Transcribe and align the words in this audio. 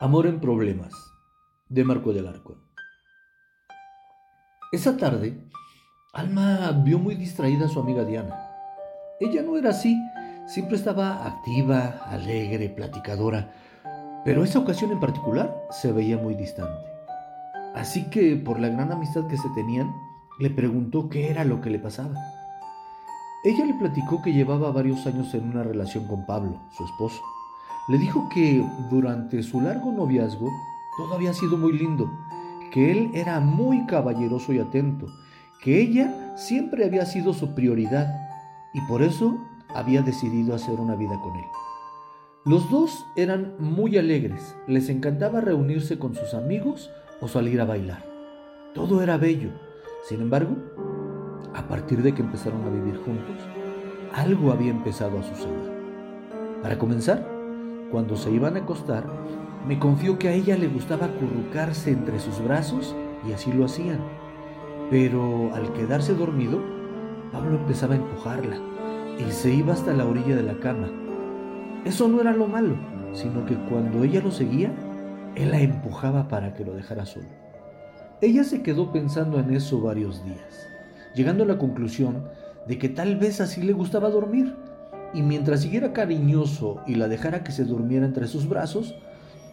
Amor 0.00 0.26
en 0.26 0.40
problemas, 0.40 0.92
de 1.68 1.84
Marco 1.84 2.12
del 2.12 2.26
Arco. 2.26 2.56
Esa 4.72 4.96
tarde, 4.96 5.48
Alma 6.12 6.72
vio 6.84 6.98
muy 6.98 7.14
distraída 7.14 7.66
a 7.66 7.68
su 7.68 7.78
amiga 7.78 8.04
Diana. 8.04 8.36
Ella 9.20 9.42
no 9.42 9.56
era 9.56 9.70
así, 9.70 9.96
siempre 10.46 10.76
estaba 10.76 11.24
activa, 11.24 12.00
alegre, 12.06 12.70
platicadora, 12.70 13.52
pero 14.24 14.42
esa 14.42 14.58
ocasión 14.58 14.90
en 14.90 14.98
particular 14.98 15.54
se 15.70 15.92
veía 15.92 16.18
muy 16.18 16.34
distante. 16.34 16.90
Así 17.76 18.10
que, 18.10 18.34
por 18.34 18.58
la 18.58 18.70
gran 18.70 18.90
amistad 18.90 19.28
que 19.28 19.38
se 19.38 19.48
tenían, 19.50 19.94
le 20.40 20.50
preguntó 20.50 21.08
qué 21.08 21.30
era 21.30 21.44
lo 21.44 21.60
que 21.60 21.70
le 21.70 21.78
pasaba. 21.78 22.16
Ella 23.44 23.64
le 23.64 23.74
platicó 23.74 24.20
que 24.22 24.32
llevaba 24.32 24.72
varios 24.72 25.06
años 25.06 25.32
en 25.34 25.48
una 25.50 25.62
relación 25.62 26.08
con 26.08 26.26
Pablo, 26.26 26.60
su 26.72 26.84
esposo 26.84 27.22
le 27.88 27.98
dijo 27.98 28.28
que 28.32 28.64
durante 28.90 29.42
su 29.42 29.60
largo 29.60 29.92
noviazgo 29.92 30.50
todo 30.96 31.14
había 31.14 31.34
sido 31.34 31.56
muy 31.56 31.72
lindo, 31.76 32.10
que 32.72 32.90
él 32.90 33.10
era 33.14 33.40
muy 33.40 33.84
caballeroso 33.86 34.52
y 34.52 34.58
atento, 34.58 35.06
que 35.62 35.80
ella 35.80 36.36
siempre 36.36 36.84
había 36.84 37.04
sido 37.04 37.32
su 37.32 37.54
prioridad 37.54 38.08
y 38.72 38.80
por 38.82 39.02
eso 39.02 39.38
había 39.74 40.02
decidido 40.02 40.54
hacer 40.54 40.80
una 40.80 40.94
vida 40.94 41.20
con 41.20 41.36
él. 41.36 41.44
Los 42.46 42.70
dos 42.70 43.06
eran 43.16 43.54
muy 43.58 43.96
alegres, 43.96 44.54
les 44.66 44.88
encantaba 44.88 45.40
reunirse 45.40 45.98
con 45.98 46.14
sus 46.14 46.34
amigos 46.34 46.90
o 47.20 47.28
salir 47.28 47.60
a 47.60 47.64
bailar. 47.64 48.04
Todo 48.74 49.02
era 49.02 49.16
bello. 49.16 49.50
Sin 50.08 50.20
embargo, 50.20 50.56
a 51.54 51.66
partir 51.68 52.02
de 52.02 52.12
que 52.12 52.22
empezaron 52.22 52.62
a 52.64 52.68
vivir 52.68 52.96
juntos, 52.98 53.36
algo 54.12 54.52
había 54.52 54.70
empezado 54.70 55.18
a 55.18 55.22
suceder. 55.22 55.72
Para 56.62 56.78
comenzar, 56.78 57.33
cuando 57.94 58.16
se 58.16 58.32
iban 58.32 58.56
a 58.56 58.62
acostar, 58.62 59.04
me 59.68 59.78
confió 59.78 60.18
que 60.18 60.26
a 60.26 60.32
ella 60.32 60.58
le 60.58 60.66
gustaba 60.66 61.06
acurrucarse 61.06 61.92
entre 61.92 62.18
sus 62.18 62.42
brazos 62.42 62.92
y 63.24 63.32
así 63.32 63.52
lo 63.52 63.66
hacían. 63.66 64.00
Pero 64.90 65.54
al 65.54 65.72
quedarse 65.74 66.12
dormido, 66.12 66.60
Pablo 67.30 67.56
empezaba 67.56 67.94
a 67.94 67.98
empujarla 67.98 68.56
y 69.16 69.30
se 69.30 69.54
iba 69.54 69.74
hasta 69.74 69.92
la 69.92 70.06
orilla 70.06 70.34
de 70.34 70.42
la 70.42 70.58
cama. 70.58 70.90
Eso 71.84 72.08
no 72.08 72.20
era 72.20 72.32
lo 72.32 72.48
malo, 72.48 72.74
sino 73.12 73.46
que 73.46 73.54
cuando 73.68 74.02
ella 74.02 74.20
lo 74.20 74.32
seguía, 74.32 74.72
él 75.36 75.52
la 75.52 75.60
empujaba 75.60 76.26
para 76.26 76.52
que 76.54 76.64
lo 76.64 76.74
dejara 76.74 77.06
solo. 77.06 77.28
Ella 78.20 78.42
se 78.42 78.64
quedó 78.64 78.90
pensando 78.90 79.38
en 79.38 79.54
eso 79.54 79.80
varios 79.80 80.24
días, 80.24 80.68
llegando 81.14 81.44
a 81.44 81.46
la 81.46 81.58
conclusión 81.58 82.24
de 82.66 82.76
que 82.76 82.88
tal 82.88 83.14
vez 83.18 83.40
así 83.40 83.62
le 83.62 83.72
gustaba 83.72 84.10
dormir 84.10 84.52
y 85.14 85.22
mientras 85.22 85.62
siguiera 85.62 85.92
cariñoso 85.92 86.80
y 86.86 86.96
la 86.96 87.08
dejara 87.08 87.44
que 87.44 87.52
se 87.52 87.64
durmiera 87.64 88.04
entre 88.04 88.26
sus 88.26 88.48
brazos, 88.48 88.96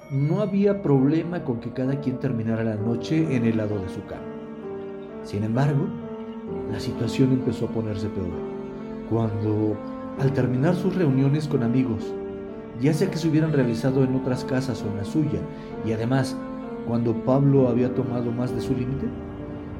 no 0.09 0.41
había 0.41 0.81
problema 0.81 1.43
con 1.43 1.59
que 1.59 1.71
cada 1.71 2.01
quien 2.01 2.19
terminara 2.19 2.63
la 2.63 2.75
noche 2.75 3.35
en 3.35 3.45
el 3.45 3.57
lado 3.57 3.79
de 3.79 3.87
su 3.87 4.03
cama. 4.05 4.25
Sin 5.23 5.43
embargo, 5.43 5.87
la 6.71 6.79
situación 6.79 7.31
empezó 7.31 7.65
a 7.65 7.71
ponerse 7.71 8.09
peor, 8.09 8.27
cuando, 9.09 9.77
al 10.19 10.33
terminar 10.33 10.75
sus 10.75 10.95
reuniones 10.95 11.47
con 11.47 11.63
amigos, 11.63 12.11
ya 12.81 12.93
sea 12.93 13.11
que 13.11 13.17
se 13.17 13.29
hubieran 13.29 13.53
realizado 13.53 14.03
en 14.03 14.15
otras 14.15 14.43
casas 14.43 14.81
o 14.81 14.87
en 14.87 14.97
la 14.97 15.05
suya, 15.05 15.39
y 15.85 15.91
además 15.91 16.35
cuando 16.87 17.13
Pablo 17.23 17.69
había 17.69 17.93
tomado 17.93 18.31
más 18.31 18.53
de 18.53 18.61
su 18.61 18.73
límite, 18.73 19.05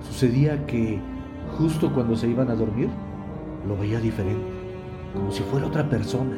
sucedía 0.08 0.64
que, 0.68 1.00
justo 1.58 1.92
cuando 1.92 2.16
se 2.16 2.30
iban 2.30 2.52
a 2.52 2.56
dormir, 2.56 2.90
lo 3.68 3.76
veía 3.76 4.00
diferente 4.00 4.51
como 5.14 5.32
si 5.32 5.44
fuera 5.44 5.68
otra 5.68 5.90
persona. 5.90 6.36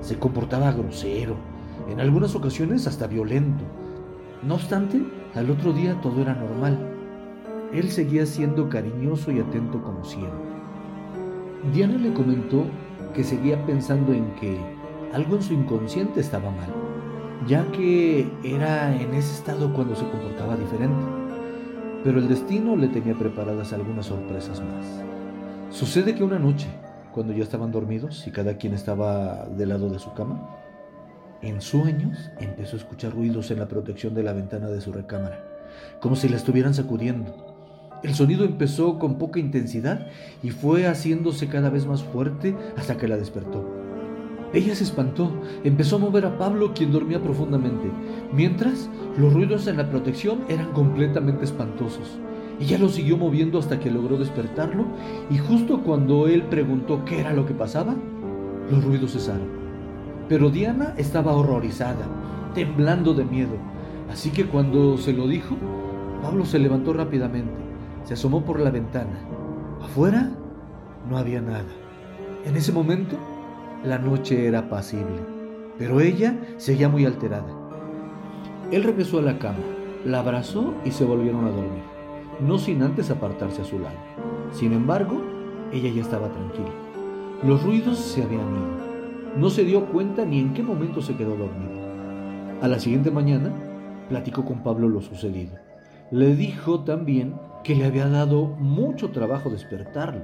Se 0.00 0.18
comportaba 0.18 0.72
grosero, 0.72 1.36
en 1.88 2.00
algunas 2.00 2.34
ocasiones 2.34 2.86
hasta 2.86 3.06
violento. 3.06 3.64
No 4.42 4.54
obstante, 4.54 5.02
al 5.34 5.50
otro 5.50 5.72
día 5.72 6.00
todo 6.00 6.22
era 6.22 6.34
normal. 6.34 6.78
Él 7.72 7.90
seguía 7.90 8.26
siendo 8.26 8.68
cariñoso 8.68 9.32
y 9.32 9.40
atento 9.40 9.82
como 9.82 10.04
siempre. 10.04 10.56
Diana 11.72 11.98
le 11.98 12.12
comentó 12.12 12.64
que 13.14 13.24
seguía 13.24 13.64
pensando 13.66 14.12
en 14.12 14.26
que 14.34 14.58
algo 15.12 15.36
en 15.36 15.42
su 15.42 15.54
inconsciente 15.54 16.20
estaba 16.20 16.50
mal, 16.50 16.68
ya 17.46 17.64
que 17.72 18.28
era 18.44 18.94
en 18.94 19.14
ese 19.14 19.34
estado 19.34 19.72
cuando 19.72 19.96
se 19.96 20.08
comportaba 20.08 20.56
diferente. 20.56 21.04
Pero 22.04 22.18
el 22.18 22.28
destino 22.28 22.76
le 22.76 22.88
tenía 22.88 23.14
preparadas 23.14 23.72
algunas 23.72 24.06
sorpresas 24.06 24.60
más. 24.60 25.02
Sucede 25.70 26.14
que 26.14 26.22
una 26.22 26.38
noche, 26.38 26.68
cuando 27.16 27.32
ya 27.32 27.44
estaban 27.44 27.72
dormidos 27.72 28.26
y 28.26 28.30
cada 28.30 28.58
quien 28.58 28.74
estaba 28.74 29.46
del 29.46 29.70
lado 29.70 29.88
de 29.88 29.98
su 29.98 30.12
cama. 30.12 30.50
En 31.40 31.62
sueños 31.62 32.30
empezó 32.40 32.76
a 32.76 32.80
escuchar 32.80 33.14
ruidos 33.14 33.50
en 33.50 33.58
la 33.58 33.68
protección 33.68 34.12
de 34.12 34.22
la 34.22 34.34
ventana 34.34 34.68
de 34.68 34.82
su 34.82 34.92
recámara, 34.92 35.42
como 35.98 36.14
si 36.14 36.28
la 36.28 36.36
estuvieran 36.36 36.74
sacudiendo. 36.74 37.56
El 38.02 38.14
sonido 38.14 38.44
empezó 38.44 38.98
con 38.98 39.16
poca 39.16 39.40
intensidad 39.40 40.08
y 40.42 40.50
fue 40.50 40.86
haciéndose 40.86 41.48
cada 41.48 41.70
vez 41.70 41.86
más 41.86 42.02
fuerte 42.02 42.54
hasta 42.76 42.98
que 42.98 43.08
la 43.08 43.16
despertó. 43.16 43.64
Ella 44.52 44.74
se 44.74 44.84
espantó, 44.84 45.40
empezó 45.64 45.96
a 45.96 46.00
mover 46.00 46.26
a 46.26 46.36
Pablo, 46.36 46.74
quien 46.74 46.92
dormía 46.92 47.22
profundamente, 47.22 47.90
mientras 48.34 48.90
los 49.16 49.32
ruidos 49.32 49.66
en 49.68 49.78
la 49.78 49.88
protección 49.88 50.44
eran 50.50 50.70
completamente 50.74 51.46
espantosos. 51.46 52.18
Ella 52.58 52.78
lo 52.78 52.88
siguió 52.88 53.18
moviendo 53.18 53.58
hasta 53.58 53.78
que 53.78 53.90
logró 53.90 54.16
despertarlo 54.16 54.86
y 55.28 55.36
justo 55.36 55.82
cuando 55.82 56.26
él 56.26 56.42
preguntó 56.44 57.04
qué 57.04 57.20
era 57.20 57.34
lo 57.34 57.44
que 57.44 57.52
pasaba, 57.52 57.94
los 58.70 58.82
ruidos 58.82 59.12
cesaron. 59.12 59.48
Pero 60.28 60.48
Diana 60.48 60.94
estaba 60.96 61.34
horrorizada, 61.34 62.06
temblando 62.54 63.12
de 63.12 63.24
miedo. 63.24 63.56
Así 64.10 64.30
que 64.30 64.46
cuando 64.46 64.96
se 64.96 65.12
lo 65.12 65.28
dijo, 65.28 65.54
Pablo 66.22 66.46
se 66.46 66.58
levantó 66.58 66.94
rápidamente, 66.94 67.52
se 68.04 68.14
asomó 68.14 68.42
por 68.42 68.58
la 68.58 68.70
ventana. 68.70 69.18
Afuera 69.82 70.30
no 71.10 71.18
había 71.18 71.42
nada. 71.42 71.68
En 72.46 72.56
ese 72.56 72.72
momento, 72.72 73.16
la 73.84 73.98
noche 73.98 74.46
era 74.46 74.70
pasible, 74.70 75.20
pero 75.78 76.00
ella 76.00 76.40
seguía 76.56 76.88
muy 76.88 77.04
alterada. 77.04 77.54
Él 78.72 78.82
regresó 78.82 79.18
a 79.18 79.22
la 79.22 79.38
cama, 79.38 79.58
la 80.06 80.20
abrazó 80.20 80.74
y 80.84 80.90
se 80.90 81.04
volvieron 81.04 81.44
a 81.44 81.50
dormir 81.50 81.95
no 82.40 82.58
sin 82.58 82.82
antes 82.82 83.10
apartarse 83.10 83.62
a 83.62 83.64
su 83.64 83.78
lado. 83.78 83.96
Sin 84.52 84.72
embargo, 84.72 85.20
ella 85.72 85.90
ya 85.90 86.02
estaba 86.02 86.28
tranquila. 86.30 86.70
Los 87.44 87.62
ruidos 87.62 87.98
se 87.98 88.22
habían 88.22 88.50
ido. 88.50 88.86
No 89.36 89.50
se 89.50 89.64
dio 89.64 89.86
cuenta 89.86 90.24
ni 90.24 90.40
en 90.40 90.54
qué 90.54 90.62
momento 90.62 91.02
se 91.02 91.16
quedó 91.16 91.36
dormida. 91.36 91.76
A 92.62 92.68
la 92.68 92.78
siguiente 92.78 93.10
mañana, 93.10 93.52
platicó 94.08 94.44
con 94.44 94.62
Pablo 94.62 94.88
lo 94.88 95.02
sucedido. 95.02 95.56
Le 96.10 96.34
dijo 96.34 96.80
también 96.84 97.34
que 97.64 97.74
le 97.74 97.84
había 97.84 98.08
dado 98.08 98.46
mucho 98.46 99.10
trabajo 99.10 99.50
despertarlo, 99.50 100.22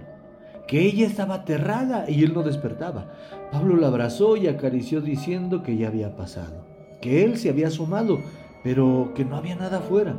que 0.67 0.81
ella 0.83 1.07
estaba 1.07 1.35
aterrada 1.35 2.09
y 2.09 2.23
él 2.23 2.33
no 2.35 2.43
despertaba. 2.43 3.13
Pablo 3.51 3.77
la 3.77 3.89
abrazó 3.89 4.37
y 4.37 4.47
acarició 4.47 5.01
diciendo 5.01 5.63
que 5.63 5.77
ya 5.77 5.89
había 5.89 6.17
pasado, 6.17 6.65
que 7.01 7.25
él 7.25 7.37
se 7.37 7.51
había 7.51 7.67
asomado, 7.67 8.19
pero 8.63 9.13
que 9.15 9.25
no 9.25 9.37
había 9.37 9.57
nada 9.57 9.79
afuera. 9.79 10.15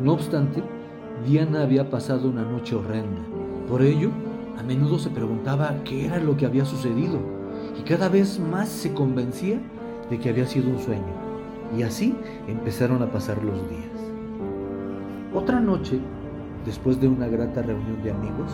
No 0.00 0.12
obstante, 0.12 0.62
Diana 1.22 1.62
había 1.62 1.88
pasado 1.88 2.28
una 2.28 2.42
noche 2.42 2.74
horrenda. 2.74 3.22
Por 3.68 3.82
ello, 3.82 4.10
a 4.58 4.62
menudo 4.62 4.98
se 4.98 5.10
preguntaba 5.10 5.74
qué 5.84 6.06
era 6.06 6.18
lo 6.18 6.36
que 6.36 6.44
había 6.44 6.64
sucedido 6.64 7.18
y 7.78 7.82
cada 7.82 8.08
vez 8.08 8.38
más 8.38 8.68
se 8.68 8.92
convencía 8.92 9.58
de 10.10 10.18
que 10.18 10.28
había 10.28 10.46
sido 10.46 10.70
un 10.70 10.78
sueño. 10.80 11.14
Y 11.76 11.82
así 11.82 12.14
empezaron 12.46 13.02
a 13.02 13.10
pasar 13.10 13.42
los 13.42 13.68
días. 13.70 14.12
Otra 15.32 15.60
noche, 15.60 15.98
después 16.66 17.00
de 17.00 17.08
una 17.08 17.26
grata 17.26 17.62
reunión 17.62 18.02
de 18.02 18.10
amigos, 18.10 18.52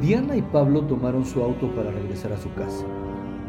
Diana 0.00 0.36
y 0.36 0.42
Pablo 0.42 0.82
tomaron 0.82 1.24
su 1.24 1.42
auto 1.42 1.72
para 1.74 1.92
regresar 1.92 2.32
a 2.32 2.38
su 2.38 2.52
casa. 2.54 2.84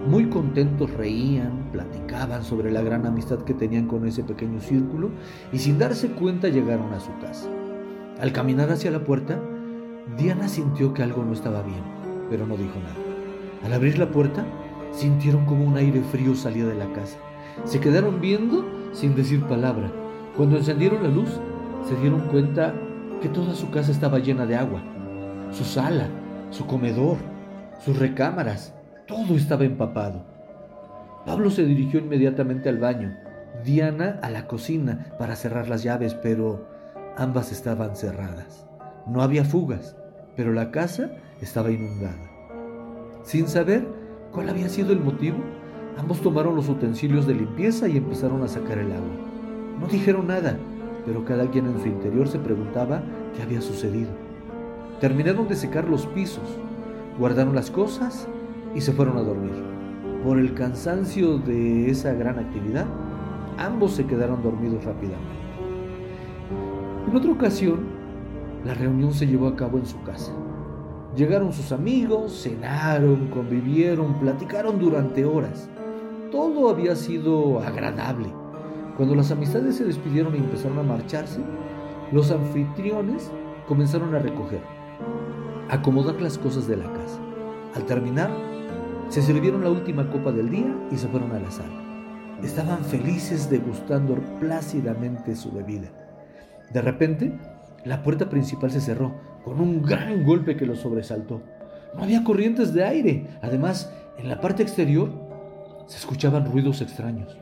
Muy 0.07 0.25
contentos 0.27 0.91
reían, 0.91 1.69
platicaban 1.71 2.43
sobre 2.43 2.71
la 2.71 2.81
gran 2.81 3.05
amistad 3.05 3.39
que 3.39 3.53
tenían 3.53 3.87
con 3.87 4.05
ese 4.05 4.23
pequeño 4.23 4.59
círculo 4.59 5.09
y 5.51 5.59
sin 5.59 5.79
darse 5.79 6.11
cuenta 6.11 6.49
llegaron 6.49 6.93
a 6.93 6.99
su 6.99 7.11
casa. 7.19 7.49
Al 8.23 8.31
caminar 8.31 8.71
hacia 8.71 8.89
la 8.89 9.03
puerta, 9.03 9.37
Diana 10.17 10.47
sintió 10.47 10.93
que 10.93 11.03
algo 11.03 11.25
no 11.25 11.33
estaba 11.33 11.61
bien, 11.61 11.83
pero 12.29 12.47
no 12.47 12.55
dijo 12.55 12.79
nada. 12.79 12.95
Al 13.65 13.73
abrir 13.73 13.99
la 13.99 14.11
puerta, 14.11 14.45
sintieron 14.93 15.45
como 15.45 15.65
un 15.65 15.75
aire 15.75 16.01
frío 16.03 16.33
salía 16.33 16.65
de 16.65 16.75
la 16.75 16.89
casa. 16.93 17.17
Se 17.65 17.81
quedaron 17.81 18.21
viendo 18.21 18.65
sin 18.93 19.13
decir 19.13 19.43
palabra. 19.43 19.91
Cuando 20.37 20.55
encendieron 20.55 21.03
la 21.03 21.09
luz, 21.09 21.37
se 21.85 21.97
dieron 21.97 22.21
cuenta 22.29 22.73
que 23.21 23.27
toda 23.27 23.55
su 23.55 23.69
casa 23.71 23.91
estaba 23.91 24.19
llena 24.19 24.45
de 24.45 24.55
agua. 24.55 24.81
Su 25.51 25.65
sala, 25.65 26.07
su 26.49 26.65
comedor, 26.65 27.17
sus 27.83 27.99
recámaras, 27.99 28.73
todo 29.05 29.35
estaba 29.35 29.65
empapado. 29.65 30.23
Pablo 31.25 31.51
se 31.51 31.65
dirigió 31.65 31.99
inmediatamente 31.99 32.69
al 32.69 32.77
baño, 32.77 33.17
Diana 33.65 34.17
a 34.21 34.29
la 34.29 34.47
cocina 34.47 35.07
para 35.19 35.35
cerrar 35.35 35.67
las 35.67 35.83
llaves, 35.83 36.13
pero 36.13 36.72
Ambas 37.15 37.51
estaban 37.51 37.95
cerradas. 37.95 38.65
No 39.05 39.21
había 39.21 39.45
fugas, 39.45 39.95
pero 40.35 40.51
la 40.51 40.71
casa 40.71 41.11
estaba 41.41 41.69
inundada. 41.69 42.31
Sin 43.21 43.47
saber 43.47 43.87
cuál 44.31 44.49
había 44.49 44.67
sido 44.67 44.93
el 44.93 44.99
motivo, 44.99 45.37
ambos 45.95 46.21
tomaron 46.21 46.55
los 46.55 46.69
utensilios 46.69 47.27
de 47.27 47.35
limpieza 47.35 47.87
y 47.87 47.97
empezaron 47.97 48.41
a 48.41 48.47
sacar 48.47 48.79
el 48.79 48.91
agua. 48.91 49.15
No 49.79 49.85
dijeron 49.85 50.25
nada, 50.25 50.57
pero 51.05 51.23
cada 51.23 51.51
quien 51.51 51.67
en 51.67 51.79
su 51.79 51.87
interior 51.87 52.27
se 52.27 52.39
preguntaba 52.39 53.03
qué 53.35 53.43
había 53.43 53.61
sucedido. 53.61 54.09
Terminaron 54.99 55.47
de 55.47 55.55
secar 55.55 55.87
los 55.87 56.07
pisos, 56.07 56.57
guardaron 57.19 57.53
las 57.53 57.69
cosas 57.69 58.27
y 58.73 58.81
se 58.81 58.91
fueron 58.91 59.17
a 59.17 59.21
dormir. 59.21 59.53
Por 60.23 60.39
el 60.39 60.55
cansancio 60.55 61.37
de 61.37 61.91
esa 61.91 62.13
gran 62.13 62.39
actividad, 62.39 62.87
ambos 63.59 63.91
se 63.91 64.07
quedaron 64.07 64.41
dormidos 64.41 64.83
rápidamente. 64.83 65.42
En 67.07 67.15
otra 67.15 67.31
ocasión, 67.31 67.79
la 68.65 68.73
reunión 68.73 69.13
se 69.13 69.27
llevó 69.27 69.47
a 69.47 69.55
cabo 69.55 69.77
en 69.77 69.85
su 69.85 70.01
casa. 70.03 70.31
Llegaron 71.15 71.51
sus 71.51 71.71
amigos, 71.71 72.41
cenaron, 72.41 73.27
convivieron, 73.27 74.19
platicaron 74.19 74.79
durante 74.79 75.25
horas. 75.25 75.69
Todo 76.31 76.69
había 76.69 76.95
sido 76.95 77.59
agradable. 77.59 78.29
Cuando 78.97 79.15
las 79.15 79.31
amistades 79.31 79.75
se 79.75 79.85
despidieron 79.85 80.33
y 80.33 80.39
empezaron 80.39 80.79
a 80.79 80.83
marcharse, 80.83 81.41
los 82.11 82.31
anfitriones 82.31 83.29
comenzaron 83.67 84.15
a 84.15 84.19
recoger, 84.19 84.61
acomodar 85.69 86.21
las 86.21 86.37
cosas 86.37 86.67
de 86.67 86.77
la 86.77 86.91
casa. 86.93 87.19
Al 87.75 87.85
terminar, 87.85 88.31
se 89.09 89.21
sirvieron 89.21 89.63
la 89.63 89.69
última 89.69 90.09
copa 90.09 90.31
del 90.31 90.49
día 90.49 90.73
y 90.91 90.97
se 90.97 91.07
fueron 91.07 91.31
a 91.33 91.39
la 91.39 91.51
sala. 91.51 92.39
Estaban 92.41 92.83
felices 92.83 93.49
degustando 93.49 94.15
plácidamente 94.39 95.35
su 95.35 95.51
bebida. 95.51 96.02
De 96.71 96.81
repente, 96.81 97.33
la 97.85 98.03
puerta 98.03 98.29
principal 98.29 98.71
se 98.71 98.81
cerró 98.81 99.13
con 99.43 99.59
un 99.59 99.81
gran 99.81 100.23
golpe 100.23 100.55
que 100.55 100.65
los 100.65 100.79
sobresaltó. 100.79 101.41
No 101.95 102.03
había 102.03 102.23
corrientes 102.23 102.73
de 102.73 102.83
aire. 102.83 103.27
Además, 103.41 103.91
en 104.17 104.29
la 104.29 104.39
parte 104.39 104.63
exterior 104.63 105.09
se 105.87 105.97
escuchaban 105.97 106.51
ruidos 106.51 106.81
extraños. 106.81 107.37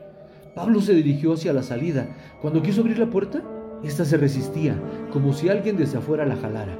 Pablo 0.54 0.80
se 0.80 0.94
dirigió 0.94 1.32
hacia 1.32 1.52
la 1.52 1.62
salida. 1.62 2.06
Cuando 2.40 2.62
quiso 2.62 2.82
abrir 2.82 2.98
la 2.98 3.08
puerta, 3.08 3.42
ésta 3.82 4.04
se 4.04 4.16
resistía, 4.16 4.76
como 5.12 5.32
si 5.32 5.48
alguien 5.48 5.76
desde 5.76 5.98
afuera 5.98 6.26
la 6.26 6.36
jalara. 6.36 6.76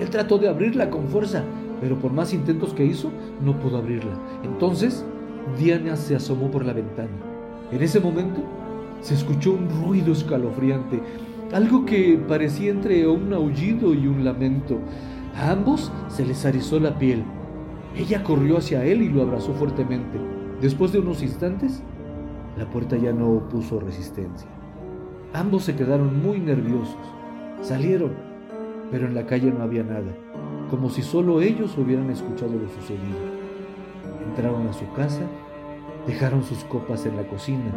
Él 0.00 0.10
trató 0.10 0.38
de 0.38 0.48
abrirla 0.48 0.90
con 0.90 1.06
fuerza, 1.08 1.44
pero 1.80 1.98
por 1.98 2.12
más 2.12 2.32
intentos 2.32 2.74
que 2.74 2.84
hizo, 2.84 3.12
no 3.40 3.58
pudo 3.60 3.78
abrirla. 3.78 4.18
Entonces, 4.42 5.04
Diana 5.58 5.96
se 5.96 6.16
asomó 6.16 6.50
por 6.50 6.64
la 6.64 6.72
ventana. 6.72 7.10
En 7.70 7.82
ese 7.82 8.00
momento, 8.00 8.42
se 9.00 9.14
escuchó 9.14 9.52
un 9.52 9.68
ruido 9.68 10.12
escalofriante 10.12 11.00
algo 11.52 11.84
que 11.84 12.18
parecía 12.26 12.70
entre 12.70 13.06
un 13.06 13.32
aullido 13.32 13.92
y 13.94 14.06
un 14.06 14.24
lamento. 14.24 14.78
A 15.36 15.50
ambos 15.50 15.92
se 16.08 16.24
les 16.24 16.44
arizó 16.46 16.80
la 16.80 16.98
piel. 16.98 17.24
Ella 17.94 18.22
corrió 18.22 18.56
hacia 18.58 18.84
él 18.84 19.02
y 19.02 19.08
lo 19.08 19.22
abrazó 19.22 19.52
fuertemente. 19.52 20.18
Después 20.62 20.92
de 20.92 21.00
unos 21.00 21.22
instantes, 21.22 21.82
la 22.56 22.68
puerta 22.70 22.96
ya 22.96 23.12
no 23.12 23.30
opuso 23.30 23.80
resistencia. 23.80 24.48
Ambos 25.34 25.64
se 25.64 25.76
quedaron 25.76 26.22
muy 26.22 26.40
nerviosos. 26.40 26.96
Salieron, 27.60 28.12
pero 28.90 29.06
en 29.06 29.14
la 29.14 29.26
calle 29.26 29.52
no 29.52 29.62
había 29.62 29.82
nada, 29.82 30.12
como 30.70 30.90
si 30.90 31.02
solo 31.02 31.40
ellos 31.42 31.76
hubieran 31.76 32.10
escuchado 32.10 32.52
lo 32.52 32.68
sucedido. 32.68 33.18
Entraron 34.26 34.66
a 34.68 34.72
su 34.72 34.90
casa, 34.92 35.22
dejaron 36.06 36.42
sus 36.42 36.64
copas 36.64 37.06
en 37.06 37.16
la 37.16 37.26
cocina, 37.26 37.72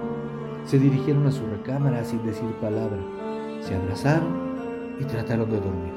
se 0.63 0.79
dirigieron 0.79 1.27
a 1.27 1.31
su 1.31 1.45
recámara 1.45 2.03
sin 2.03 2.25
decir 2.25 2.49
palabra 2.61 2.99
se 3.65 3.75
abrazaron 3.75 4.55
y 4.99 5.05
trataron 5.05 5.49
de 5.49 5.57
dormir. 5.57 5.93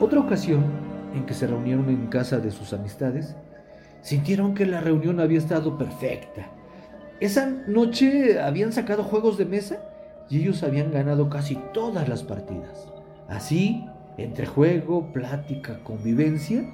Otra 0.00 0.20
ocasión 0.20 0.64
en 1.14 1.24
que 1.24 1.34
se 1.34 1.46
reunieron 1.46 1.88
en 1.88 2.06
casa 2.08 2.38
de 2.38 2.50
sus 2.50 2.72
amistades, 2.72 3.36
sintieron 4.02 4.54
que 4.54 4.66
la 4.66 4.80
reunión 4.80 5.20
había 5.20 5.38
estado 5.38 5.78
perfecta. 5.78 6.48
Esa 7.20 7.46
noche 7.66 8.40
habían 8.40 8.72
sacado 8.72 9.02
juegos 9.02 9.38
de 9.38 9.46
mesa 9.46 9.78
y 10.28 10.40
ellos 10.40 10.62
habían 10.62 10.92
ganado 10.92 11.30
casi 11.30 11.56
todas 11.72 12.08
las 12.08 12.22
partidas. 12.22 12.92
Así, 13.28 13.86
entre 14.18 14.46
juego, 14.46 15.12
plática, 15.12 15.80
convivencia, 15.82 16.68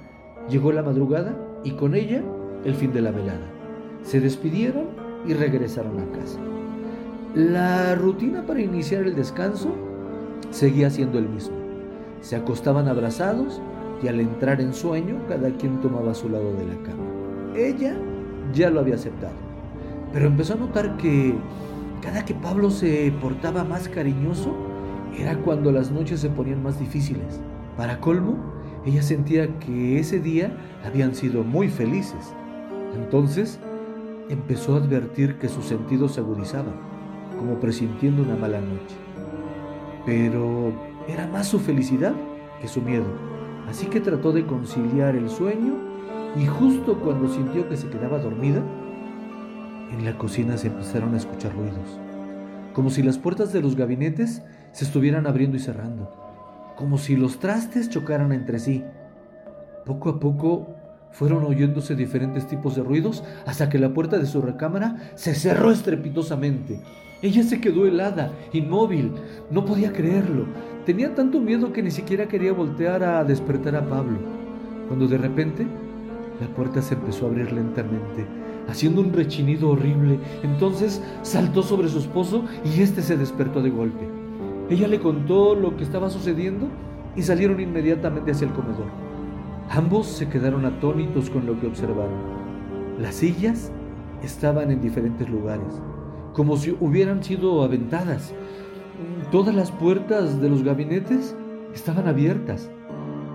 llegó 0.49 0.71
la 0.71 0.83
madrugada 0.83 1.35
y 1.63 1.71
con 1.71 1.95
ella 1.95 2.21
el 2.65 2.75
fin 2.75 2.91
de 2.91 3.01
la 3.01 3.11
velada. 3.11 3.47
Se 4.03 4.19
despidieron 4.19 4.87
y 5.25 5.33
regresaron 5.33 5.99
a 5.99 6.11
casa. 6.11 6.39
La 7.35 7.95
rutina 7.95 8.45
para 8.45 8.61
iniciar 8.61 9.07
el 9.07 9.15
descanso 9.15 9.73
seguía 10.51 10.91
siendo 10.91 11.17
el 11.17 11.27
mismo. 11.27 11.55
Se 12.21 12.35
acostaban 12.35 12.87
abrazados 12.87 13.59
y 14.03 14.07
al 14.07 14.19
entrar 14.19 14.61
en 14.61 14.71
sueño 14.71 15.15
cada 15.27 15.49
quien 15.49 15.81
tomaba 15.81 16.13
su 16.13 16.29
lado 16.29 16.53
de 16.53 16.67
la 16.67 16.75
cama. 16.83 17.03
Ella 17.55 17.95
ya 18.53 18.69
lo 18.69 18.81
había 18.81 18.93
aceptado, 18.93 19.33
pero 20.11 20.27
empezó 20.27 20.53
a 20.53 20.57
notar 20.57 20.95
que 20.97 21.33
cada 22.03 22.23
que 22.23 22.35
Pablo 22.35 22.69
se 22.69 23.11
portaba 23.19 23.63
más 23.63 23.89
cariñoso 23.89 24.55
era 25.17 25.35
cuando 25.37 25.71
las 25.71 25.89
noches 25.89 26.19
se 26.19 26.29
ponían 26.29 26.61
más 26.61 26.79
difíciles. 26.79 27.41
Para 27.75 27.99
colmo, 27.99 28.37
ella 28.85 29.01
sentía 29.01 29.57
que 29.57 29.97
ese 29.97 30.19
día 30.19 30.55
habían 30.85 31.15
sido 31.15 31.43
muy 31.43 31.67
felices. 31.67 32.35
Entonces 32.95 33.57
empezó 34.29 34.75
a 34.75 34.77
advertir 34.77 35.39
que 35.39 35.49
sus 35.49 35.65
sentidos 35.65 36.13
se 36.13 36.19
agudizaban 36.21 36.92
como 37.37 37.59
presintiendo 37.59 38.23
una 38.23 38.35
mala 38.35 38.59
noche. 38.59 38.95
Pero 40.05 40.71
era 41.07 41.27
más 41.27 41.47
su 41.47 41.59
felicidad 41.59 42.13
que 42.61 42.67
su 42.67 42.81
miedo, 42.81 43.05
así 43.69 43.87
que 43.87 43.99
trató 43.99 44.31
de 44.31 44.45
conciliar 44.45 45.15
el 45.15 45.29
sueño 45.29 45.75
y 46.35 46.45
justo 46.45 46.99
cuando 46.99 47.29
sintió 47.29 47.67
que 47.69 47.77
se 47.77 47.89
quedaba 47.89 48.19
dormida, 48.19 48.61
en 49.91 50.05
la 50.05 50.17
cocina 50.17 50.57
se 50.57 50.67
empezaron 50.67 51.13
a 51.13 51.17
escuchar 51.17 51.53
ruidos, 51.53 51.99
como 52.73 52.89
si 52.89 53.03
las 53.03 53.17
puertas 53.17 53.53
de 53.53 53.61
los 53.61 53.75
gabinetes 53.75 54.43
se 54.71 54.85
estuvieran 54.85 55.27
abriendo 55.27 55.57
y 55.57 55.59
cerrando, 55.59 56.11
como 56.75 56.97
si 56.97 57.15
los 57.15 57.39
trastes 57.39 57.89
chocaran 57.89 58.31
entre 58.31 58.59
sí. 58.59 58.83
Poco 59.85 60.09
a 60.09 60.19
poco 60.19 60.75
fueron 61.13 61.45
oyéndose 61.45 61.95
diferentes 61.95 62.47
tipos 62.47 62.75
de 62.75 62.83
ruidos 62.83 63.23
hasta 63.45 63.69
que 63.69 63.79
la 63.79 63.93
puerta 63.93 64.19
de 64.19 64.25
su 64.25 64.41
recámara 64.41 64.97
se 65.15 65.33
cerró 65.33 65.71
estrepitosamente 65.71 66.81
ella 67.23 67.41
se 67.43 67.61
quedó 67.61 67.87
helada, 67.87 68.33
inmóvil, 68.51 69.13
no 69.49 69.63
podía 69.63 69.93
creerlo. 69.93 70.45
Tenía 70.85 71.15
tanto 71.15 71.39
miedo 71.39 71.71
que 71.71 71.81
ni 71.81 71.89
siquiera 71.89 72.27
quería 72.27 72.51
voltear 72.51 73.01
a 73.01 73.23
despertar 73.23 73.77
a 73.77 73.87
Pablo, 73.87 74.17
cuando 74.89 75.07
de 75.07 75.17
repente 75.17 75.65
la 76.41 76.47
puerta 76.47 76.81
se 76.81 76.95
empezó 76.95 77.25
a 77.25 77.29
abrir 77.29 77.53
lentamente, 77.53 78.25
haciendo 78.67 78.99
un 78.99 79.13
rechinido 79.13 79.69
horrible. 79.69 80.19
Entonces 80.43 81.01
saltó 81.21 81.63
sobre 81.63 81.87
su 81.87 81.99
esposo 81.99 82.43
y 82.65 82.81
éste 82.81 83.01
se 83.01 83.15
despertó 83.15 83.61
de 83.61 83.69
golpe. 83.69 84.05
Ella 84.69 84.89
le 84.89 84.99
contó 84.99 85.55
lo 85.55 85.77
que 85.77 85.85
estaba 85.85 86.09
sucediendo 86.09 86.67
y 87.15 87.21
salieron 87.21 87.61
inmediatamente 87.61 88.31
hacia 88.31 88.47
el 88.47 88.53
comedor. 88.53 89.02
Ambos 89.69 90.07
se 90.07 90.29
quedaron 90.29 90.65
atónitos 90.65 91.29
con 91.29 91.45
lo 91.45 91.59
que 91.59 91.67
observaron. 91.67 92.43
Las 92.99 93.15
sillas 93.15 93.71
estaban 94.21 94.71
en 94.71 94.81
diferentes 94.81 95.29
lugares 95.29 95.81
como 96.33 96.57
si 96.57 96.75
hubieran 96.79 97.23
sido 97.23 97.63
aventadas. 97.63 98.33
Todas 99.31 99.55
las 99.55 99.71
puertas 99.71 100.41
de 100.41 100.49
los 100.49 100.63
gabinetes 100.63 101.35
estaban 101.73 102.07
abiertas. 102.07 102.69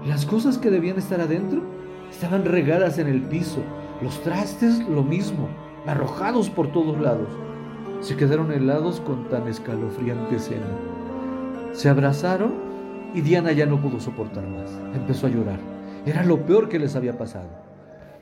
Las 0.07 0.27
cosas 0.27 0.59
que 0.59 0.71
debían 0.71 0.99
estar 0.99 1.21
adentro 1.21 1.63
estaban 2.11 2.45
regadas 2.45 2.99
en 2.99 3.09
el 3.09 3.23
piso. 3.23 3.63
Los 4.03 4.21
trastes 4.23 4.87
lo 4.89 5.03
mismo, 5.03 5.49
arrojados 5.87 6.51
por 6.51 6.71
todos 6.73 7.01
lados. 7.01 7.29
Se 8.01 8.17
quedaron 8.17 8.53
helados 8.53 9.01
con 9.01 9.29
tan 9.29 9.49
escalofriante 9.49 10.37
escena. 10.37 10.67
Se 11.73 11.89
abrazaron 11.89 12.53
y 13.15 13.21
Diana 13.21 13.53
ya 13.53 13.67
no 13.67 13.81
pudo 13.81 13.99
soportar 13.99 14.47
más. 14.47 14.71
Empezó 14.95 15.27
a 15.27 15.31
llorar. 15.31 15.78
Era 16.09 16.25
lo 16.25 16.47
peor 16.47 16.69
que 16.69 16.79
les 16.79 16.97
había 16.97 17.19
pasado. 17.19 17.49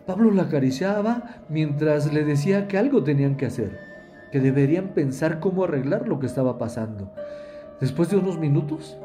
Pablo 0.06 0.30
la 0.30 0.42
acariciaba 0.42 1.42
mientras 1.48 2.12
le 2.12 2.24
decía 2.24 2.68
que 2.68 2.78
algo 2.78 3.02
tenían 3.02 3.36
que 3.36 3.46
hacer 3.46 3.86
que 4.30 4.40
deberían 4.40 4.88
pensar 4.88 5.40
cómo 5.40 5.64
arreglar 5.64 6.08
lo 6.08 6.18
que 6.18 6.26
estaba 6.26 6.58
pasando. 6.58 7.10
Después 7.80 8.10
de 8.10 8.16
unos 8.16 8.38
minutos, 8.38 8.98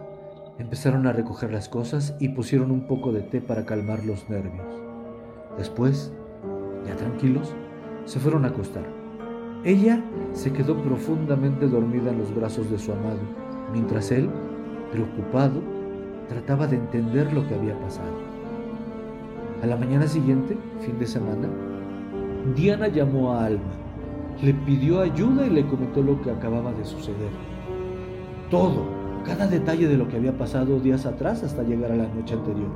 empezaron 0.58 1.08
a 1.08 1.14
recoger 1.14 1.52
las 1.52 1.70
cosas 1.70 2.16
y 2.20 2.30
pusieron 2.30 2.72
un 2.72 2.88
poco 2.88 3.12
de 3.12 3.22
té 3.22 3.42
para 3.42 3.66
calmar 3.66 4.04
los 4.04 4.30
nervios. 4.30 4.68
Después, 5.58 6.12
ya 6.86 6.96
tranquilos, 6.96 7.54
se 8.06 8.20
fueron 8.20 8.46
a 8.46 8.50
acostar. 8.50 8.86
Ella 9.64 10.04
se 10.34 10.52
quedó 10.52 10.82
profundamente 10.82 11.68
dormida 11.68 12.12
en 12.12 12.18
los 12.18 12.34
brazos 12.34 12.72
de 12.72 12.80
su 12.80 12.92
amado, 12.92 13.20
mientras 13.72 14.12
él, 14.12 14.30
preocupado, 14.92 15.62
trataba 16.28 16.66
de 16.66 16.78
entender 16.78 17.32
lo 17.32 17.48
que 17.48 17.56
había 17.56 17.80
pasado. 17.80 18.21
A 19.62 19.66
la 19.66 19.76
mañana 19.76 20.08
siguiente, 20.08 20.58
fin 20.80 20.98
de 20.98 21.08
semana, 21.08 21.48
Diana 22.56 22.88
llamó 22.88 23.32
a 23.32 23.46
Alma 23.46 23.82
le 24.42 24.56
pidió 24.56 25.02
ayuda 25.02 25.46
y 25.46 25.52
le 25.52 25.68
comentó 25.68 26.02
lo 26.02 26.20
que 26.22 26.32
acababa 26.32 26.72
de 26.74 26.84
suceder. 26.84 27.30
Todo, 28.50 28.86
cada 29.24 29.46
detalle 29.46 29.88
de 29.88 29.98
lo 29.98 30.08
que 30.08 30.18
había 30.18 30.36
pasado 30.36 30.80
días 30.80 31.06
atrás 31.06 31.44
hasta 31.44 31.64
llegar 31.64 31.92
a 31.92 31.96
la 31.96 32.08
noche 32.08 32.34
anterior. 32.34 32.70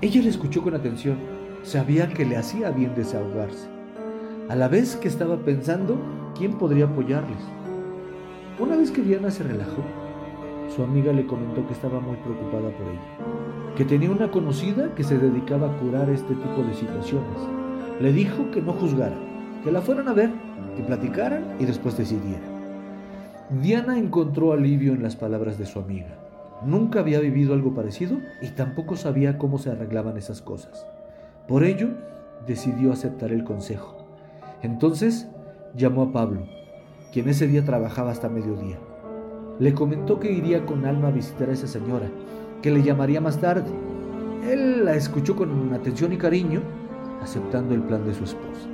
Ella 0.00 0.22
le 0.22 0.28
escuchó 0.28 0.62
con 0.62 0.74
atención, 0.74 1.18
sabía 1.62 2.08
que 2.08 2.24
le 2.24 2.36
hacía 2.36 2.70
bien 2.70 2.94
desahogarse, 2.96 3.68
a 4.48 4.56
la 4.56 4.66
vez 4.66 4.96
que 4.96 5.06
estaba 5.06 5.36
pensando 5.36 5.98
quién 6.36 6.54
podría 6.54 6.86
apoyarles. 6.86 7.38
Una 8.58 8.76
vez 8.76 8.90
que 8.90 9.02
Diana 9.02 9.30
se 9.30 9.44
relajó, 9.44 9.84
su 10.70 10.84
amiga 10.84 11.12
le 11.12 11.26
comentó 11.26 11.66
que 11.66 11.72
estaba 11.72 12.00
muy 12.00 12.16
preocupada 12.16 12.70
por 12.70 12.86
ella, 12.86 13.74
que 13.76 13.84
tenía 13.84 14.10
una 14.10 14.30
conocida 14.30 14.94
que 14.94 15.02
se 15.02 15.18
dedicaba 15.18 15.68
a 15.68 15.76
curar 15.78 16.08
este 16.10 16.34
tipo 16.34 16.62
de 16.62 16.74
situaciones. 16.74 17.40
Le 18.00 18.12
dijo 18.12 18.50
que 18.52 18.62
no 18.62 18.72
juzgara, 18.72 19.18
que 19.64 19.72
la 19.72 19.82
fueran 19.82 20.08
a 20.08 20.12
ver, 20.12 20.30
que 20.76 20.82
platicaran 20.82 21.56
y 21.58 21.64
después 21.64 21.96
decidieran. 21.96 22.60
Diana 23.60 23.98
encontró 23.98 24.52
alivio 24.52 24.92
en 24.92 25.02
las 25.02 25.16
palabras 25.16 25.58
de 25.58 25.66
su 25.66 25.80
amiga. 25.80 26.16
Nunca 26.64 27.00
había 27.00 27.18
vivido 27.18 27.52
algo 27.52 27.74
parecido 27.74 28.18
y 28.40 28.48
tampoco 28.50 28.94
sabía 28.94 29.38
cómo 29.38 29.58
se 29.58 29.70
arreglaban 29.70 30.16
esas 30.16 30.40
cosas. 30.40 30.86
Por 31.48 31.64
ello, 31.64 31.88
decidió 32.46 32.92
aceptar 32.92 33.32
el 33.32 33.42
consejo. 33.42 34.06
Entonces, 34.62 35.28
llamó 35.74 36.02
a 36.02 36.12
Pablo, 36.12 36.46
quien 37.12 37.28
ese 37.28 37.48
día 37.48 37.64
trabajaba 37.64 38.12
hasta 38.12 38.28
mediodía. 38.28 38.78
Le 39.60 39.74
comentó 39.74 40.18
que 40.18 40.32
iría 40.32 40.64
con 40.64 40.86
Alma 40.86 41.08
a 41.08 41.10
visitar 41.10 41.50
a 41.50 41.52
esa 41.52 41.66
señora, 41.66 42.08
que 42.62 42.70
le 42.70 42.82
llamaría 42.82 43.20
más 43.20 43.38
tarde. 43.42 43.70
Él 44.42 44.86
la 44.86 44.94
escuchó 44.94 45.36
con 45.36 45.74
atención 45.74 46.14
y 46.14 46.16
cariño, 46.16 46.62
aceptando 47.20 47.74
el 47.74 47.82
plan 47.82 48.06
de 48.06 48.14
su 48.14 48.24
esposa. 48.24 48.68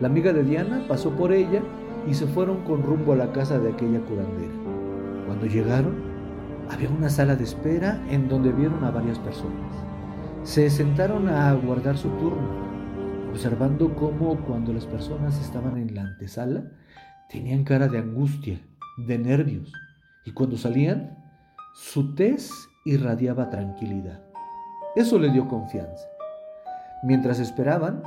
La 0.00 0.08
amiga 0.08 0.32
de 0.32 0.42
Diana 0.42 0.86
pasó 0.88 1.10
por 1.10 1.32
ella 1.32 1.60
y 2.08 2.14
se 2.14 2.26
fueron 2.26 2.64
con 2.64 2.82
rumbo 2.82 3.12
a 3.12 3.16
la 3.16 3.30
casa 3.32 3.58
de 3.58 3.70
aquella 3.70 4.00
curandera. 4.00 4.54
Cuando 5.26 5.44
llegaron, 5.44 5.96
había 6.70 6.88
una 6.88 7.10
sala 7.10 7.36
de 7.36 7.44
espera 7.44 8.02
en 8.08 8.30
donde 8.30 8.52
vieron 8.52 8.82
a 8.84 8.90
varias 8.90 9.18
personas. 9.18 9.76
Se 10.44 10.70
sentaron 10.70 11.28
a 11.28 11.50
aguardar 11.50 11.98
su 11.98 12.08
turno, 12.08 12.48
observando 13.30 13.94
cómo 13.96 14.34
cuando 14.46 14.72
las 14.72 14.86
personas 14.86 15.38
estaban 15.42 15.76
en 15.76 15.94
la 15.94 16.04
antesala, 16.04 16.70
tenían 17.28 17.64
cara 17.64 17.88
de 17.88 17.98
angustia 17.98 18.58
de 18.96 19.18
nervios, 19.18 19.72
y 20.24 20.32
cuando 20.32 20.56
salían, 20.56 21.18
su 21.74 22.14
tez 22.14 22.50
irradiaba 22.84 23.50
tranquilidad. 23.50 24.20
Eso 24.94 25.18
le 25.18 25.30
dio 25.30 25.48
confianza. 25.48 26.06
Mientras 27.02 27.38
esperaban, 27.38 28.02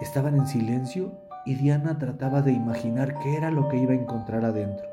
estaban 0.00 0.34
en 0.34 0.46
silencio 0.46 1.12
y 1.46 1.54
Diana 1.54 1.98
trataba 1.98 2.42
de 2.42 2.52
imaginar 2.52 3.18
qué 3.20 3.36
era 3.36 3.50
lo 3.50 3.68
que 3.68 3.76
iba 3.76 3.92
a 3.92 3.96
encontrar 3.96 4.44
adentro. 4.44 4.86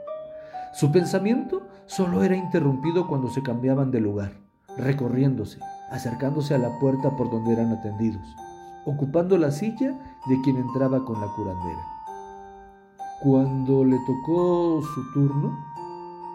Su 0.74 0.91
pensamiento 0.91 1.67
solo 1.86 2.24
era 2.24 2.36
interrumpido 2.36 3.07
cuando 3.07 3.29
se 3.29 3.41
cambiaban 3.41 3.91
de 3.91 4.00
lugar, 4.00 4.31
recorriéndose, 4.77 5.60
acercándose 5.91 6.55
a 6.55 6.60
la 6.60 6.79
puerta 6.79 7.15
por 7.17 7.29
donde 7.29 7.53
eran 7.53 7.71
atendidos, 7.71 8.24
ocupando 8.86 9.38
la 9.38 9.51
silla 9.51 9.98
de 10.27 10.41
quien 10.43 10.57
entraba 10.57 11.03
con 11.03 11.19
la 11.19 11.27
curandera. 11.27 11.81
Cuando 13.23 13.85
le 13.85 13.99
tocó 13.99 14.81
su 14.81 15.13
turno, 15.13 15.55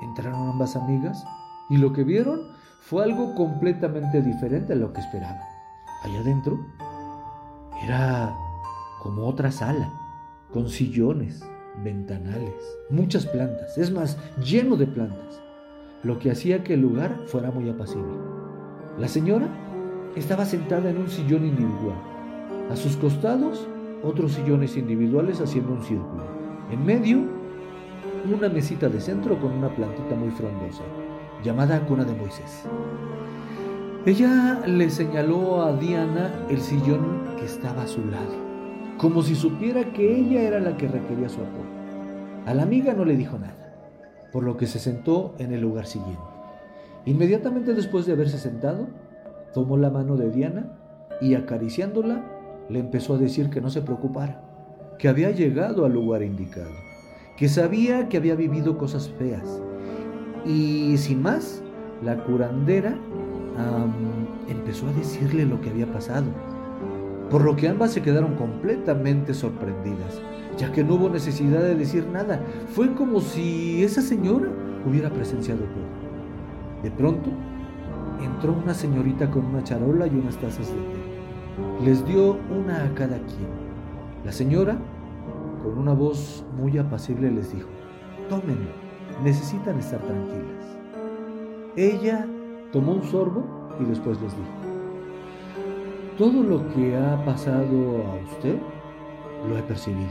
entraron 0.02 0.50
ambas 0.50 0.76
amigas 0.76 1.26
y 1.68 1.78
lo 1.78 1.92
que 1.92 2.04
vieron 2.04 2.42
fue 2.80 3.02
algo 3.02 3.34
completamente 3.34 4.22
diferente 4.22 4.72
a 4.72 4.76
lo 4.76 4.92
que 4.92 5.00
esperaban. 5.00 5.40
Allá 6.04 6.20
adentro 6.20 6.64
era 7.84 8.32
como 9.02 9.26
otra 9.26 9.50
sala, 9.50 9.92
con 10.52 10.68
sillones, 10.68 11.44
ventanales, 11.82 12.54
muchas 12.88 13.26
plantas, 13.26 13.76
es 13.76 13.90
más, 13.90 14.16
lleno 14.38 14.76
de 14.76 14.86
plantas, 14.86 15.42
lo 16.04 16.20
que 16.20 16.30
hacía 16.30 16.62
que 16.62 16.74
el 16.74 16.82
lugar 16.82 17.18
fuera 17.26 17.50
muy 17.50 17.68
apacible. 17.68 18.14
La 18.96 19.08
señora 19.08 19.48
estaba 20.14 20.44
sentada 20.44 20.88
en 20.88 20.98
un 20.98 21.08
sillón 21.08 21.46
individual. 21.46 21.98
A 22.70 22.76
sus 22.76 22.96
costados, 22.96 23.66
otros 24.04 24.34
sillones 24.34 24.76
individuales 24.76 25.40
haciendo 25.40 25.72
un 25.72 25.82
círculo. 25.82 26.35
En 26.68 26.84
medio, 26.84 27.20
una 28.32 28.48
mesita 28.48 28.88
de 28.88 29.00
centro 29.00 29.40
con 29.40 29.52
una 29.52 29.68
plantita 29.68 30.16
muy 30.16 30.30
frondosa, 30.30 30.82
llamada 31.44 31.78
cuna 31.86 32.04
de 32.04 32.12
Moisés. 32.12 32.64
Ella 34.04 34.60
le 34.66 34.90
señaló 34.90 35.62
a 35.62 35.72
Diana 35.74 36.32
el 36.48 36.60
sillón 36.60 37.36
que 37.38 37.44
estaba 37.44 37.82
a 37.82 37.86
su 37.86 38.04
lado, 38.06 38.34
como 38.98 39.22
si 39.22 39.36
supiera 39.36 39.92
que 39.92 40.18
ella 40.18 40.42
era 40.42 40.58
la 40.58 40.76
que 40.76 40.88
requería 40.88 41.28
su 41.28 41.40
apoyo. 41.40 41.70
A 42.46 42.54
la 42.54 42.64
amiga 42.64 42.94
no 42.94 43.04
le 43.04 43.16
dijo 43.16 43.38
nada, 43.38 43.76
por 44.32 44.42
lo 44.42 44.56
que 44.56 44.66
se 44.66 44.80
sentó 44.80 45.36
en 45.38 45.52
el 45.52 45.60
lugar 45.60 45.86
siguiente. 45.86 46.20
Inmediatamente 47.04 47.74
después 47.74 48.06
de 48.06 48.12
haberse 48.14 48.38
sentado, 48.38 48.88
tomó 49.54 49.76
la 49.76 49.90
mano 49.90 50.16
de 50.16 50.32
Diana 50.32 50.76
y 51.20 51.34
acariciándola, 51.34 52.24
le 52.68 52.80
empezó 52.80 53.14
a 53.14 53.18
decir 53.18 53.50
que 53.50 53.60
no 53.60 53.70
se 53.70 53.82
preocupara, 53.82 54.45
que 54.98 55.08
había 55.08 55.30
llegado 55.30 55.84
al 55.84 55.92
lugar 55.92 56.22
indicado, 56.22 56.72
que 57.36 57.48
sabía 57.48 58.08
que 58.08 58.16
había 58.16 58.34
vivido 58.34 58.78
cosas 58.78 59.10
feas. 59.18 59.62
Y 60.44 60.96
sin 60.96 61.22
más, 61.22 61.62
la 62.04 62.22
curandera 62.24 62.96
empezó 64.48 64.86
a 64.88 64.92
decirle 64.92 65.44
lo 65.44 65.60
que 65.60 65.70
había 65.70 65.90
pasado, 65.92 66.26
por 67.30 67.44
lo 67.44 67.56
que 67.56 67.68
ambas 67.68 67.92
se 67.92 68.02
quedaron 68.02 68.36
completamente 68.36 69.34
sorprendidas, 69.34 70.20
ya 70.56 70.70
que 70.72 70.84
no 70.84 70.94
hubo 70.94 71.08
necesidad 71.08 71.60
de 71.60 71.74
decir 71.74 72.06
nada. 72.06 72.40
Fue 72.68 72.94
como 72.94 73.20
si 73.20 73.82
esa 73.82 74.00
señora 74.02 74.48
hubiera 74.86 75.10
presenciado 75.10 75.60
todo. 75.60 76.82
De 76.82 76.90
pronto, 76.90 77.30
entró 78.22 78.52
una 78.52 78.74
señorita 78.74 79.30
con 79.30 79.46
una 79.46 79.64
charola 79.64 80.06
y 80.06 80.10
unas 80.10 80.36
tazas 80.36 80.68
de 80.68 80.74
té. 80.74 81.84
Les 81.84 82.06
dio 82.06 82.38
una 82.56 82.84
a 82.84 82.94
cada 82.94 83.18
quien. 83.18 83.65
La 84.26 84.32
señora, 84.32 84.76
con 85.62 85.78
una 85.78 85.92
voz 85.92 86.44
muy 86.58 86.76
apacible, 86.78 87.30
les 87.30 87.52
dijo, 87.54 87.68
tómenlo, 88.28 88.72
necesitan 89.22 89.78
estar 89.78 90.00
tranquilas. 90.00 90.66
Ella 91.76 92.26
tomó 92.72 92.94
un 92.94 93.04
sorbo 93.04 93.46
y 93.78 93.84
después 93.84 94.20
les 94.20 94.32
dijo, 94.32 94.50
todo 96.18 96.42
lo 96.42 96.68
que 96.74 96.96
ha 96.96 97.24
pasado 97.24 98.02
a 98.04 98.14
usted 98.28 98.56
lo 99.48 99.56
he 99.56 99.62
percibido. 99.62 100.10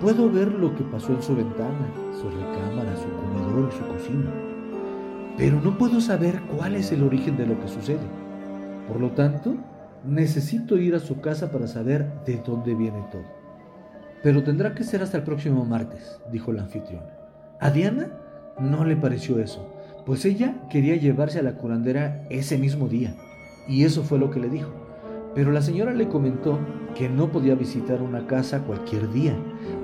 Puedo 0.00 0.30
ver 0.30 0.50
lo 0.50 0.74
que 0.74 0.84
pasó 0.84 1.12
en 1.12 1.22
su 1.22 1.36
ventana, 1.36 1.92
su 2.18 2.30
recámara, 2.30 2.96
su 2.96 3.10
comedor 3.10 3.70
su 3.72 3.86
cocina, 3.88 4.32
pero 5.36 5.60
no 5.60 5.76
puedo 5.76 6.00
saber 6.00 6.40
cuál 6.56 6.76
es 6.76 6.92
el 6.92 7.02
origen 7.02 7.36
de 7.36 7.46
lo 7.46 7.60
que 7.60 7.68
sucede. 7.68 8.08
Por 8.88 8.98
lo 8.98 9.10
tanto, 9.10 9.54
Necesito 10.08 10.78
ir 10.78 10.94
a 10.94 11.00
su 11.00 11.20
casa 11.20 11.52
para 11.52 11.66
saber 11.66 12.06
de 12.24 12.40
dónde 12.44 12.74
viene 12.74 13.04
todo. 13.12 13.24
Pero 14.22 14.42
tendrá 14.42 14.74
que 14.74 14.82
ser 14.82 15.02
hasta 15.02 15.18
el 15.18 15.22
próximo 15.22 15.66
martes, 15.66 16.18
dijo 16.32 16.50
la 16.50 16.62
anfitriona. 16.62 17.12
A 17.60 17.70
Diana 17.70 18.10
no 18.58 18.86
le 18.86 18.96
pareció 18.96 19.38
eso, 19.38 19.70
pues 20.06 20.24
ella 20.24 20.54
quería 20.70 20.96
llevarse 20.96 21.40
a 21.40 21.42
la 21.42 21.56
curandera 21.56 22.24
ese 22.30 22.56
mismo 22.56 22.88
día, 22.88 23.14
y 23.68 23.84
eso 23.84 24.02
fue 24.02 24.18
lo 24.18 24.30
que 24.30 24.40
le 24.40 24.48
dijo. 24.48 24.70
Pero 25.34 25.52
la 25.52 25.60
señora 25.60 25.92
le 25.92 26.08
comentó 26.08 26.58
que 26.94 27.10
no 27.10 27.30
podía 27.30 27.54
visitar 27.54 28.00
una 28.00 28.26
casa 28.26 28.62
cualquier 28.62 29.12
día, 29.12 29.36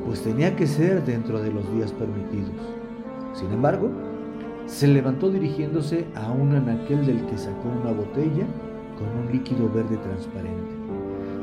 pues 0.07 0.23
tenía 0.23 0.57
que 0.57 0.67
ser 0.67 1.05
dentro 1.05 1.43
de 1.43 1.53
los 1.53 1.71
días 1.75 1.93
permitidos. 1.93 2.55
Sin 3.35 3.53
embargo, 3.53 3.91
se 4.65 4.89
levantó 4.89 5.31
dirigiéndose 5.31 6.07
a 6.15 6.33
un 6.33 6.55
anaquel 6.55 7.05
del 7.05 7.27
que 7.27 7.37
sacó 7.37 7.69
una 7.69 7.93
botella 7.93 8.47
con 8.99 9.09
un 9.09 9.33
líquido 9.33 9.71
verde 9.71 9.97
transparente. 9.97 10.75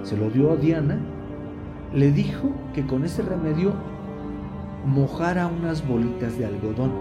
Se 0.03 0.17
lo 0.17 0.29
dio 0.29 0.51
a 0.51 0.55
Diana, 0.55 0.97
le 1.93 2.11
dijo 2.11 2.51
que 2.73 2.85
con 2.85 3.03
ese 3.03 3.21
remedio 3.21 3.73
mojara 4.85 5.47
unas 5.47 5.87
bolitas 5.87 6.37
de 6.37 6.45
algodón, 6.45 6.91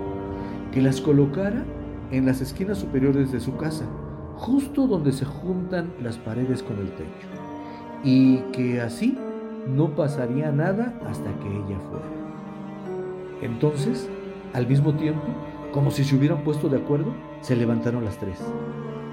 que 0.73 0.83
las 0.83 1.01
colocara 1.01 1.65
en 2.11 2.27
las 2.27 2.41
esquinas 2.41 2.79
superiores 2.79 3.33
de 3.33 3.41
su 3.41 3.57
casa, 3.57 3.85
justo 4.37 4.87
donde 4.87 5.13
se 5.13 5.25
juntan 5.25 5.93
las 6.03 6.19
paredes 6.19 6.63
con 6.63 6.79
el 6.79 6.91
techo, 6.93 7.29
y 8.03 8.39
que 8.53 8.81
así 8.81 9.17
no 9.69 9.91
pasaría 9.91 10.51
nada 10.51 10.99
hasta 11.09 11.31
que 11.41 11.49
ella 11.49 11.79
fuera. 11.89 12.07
Entonces, 13.43 14.09
al 14.53 14.67
mismo 14.67 14.95
tiempo, 14.95 15.29
como 15.73 15.91
si 15.91 16.05
se 16.05 16.17
hubieran 16.17 16.45
puesto 16.45 16.69
de 16.69 16.79
acuerdo, 16.79 17.15
se 17.41 17.57
levantaron 17.57 18.05
las 18.05 18.19
tres. 18.19 18.39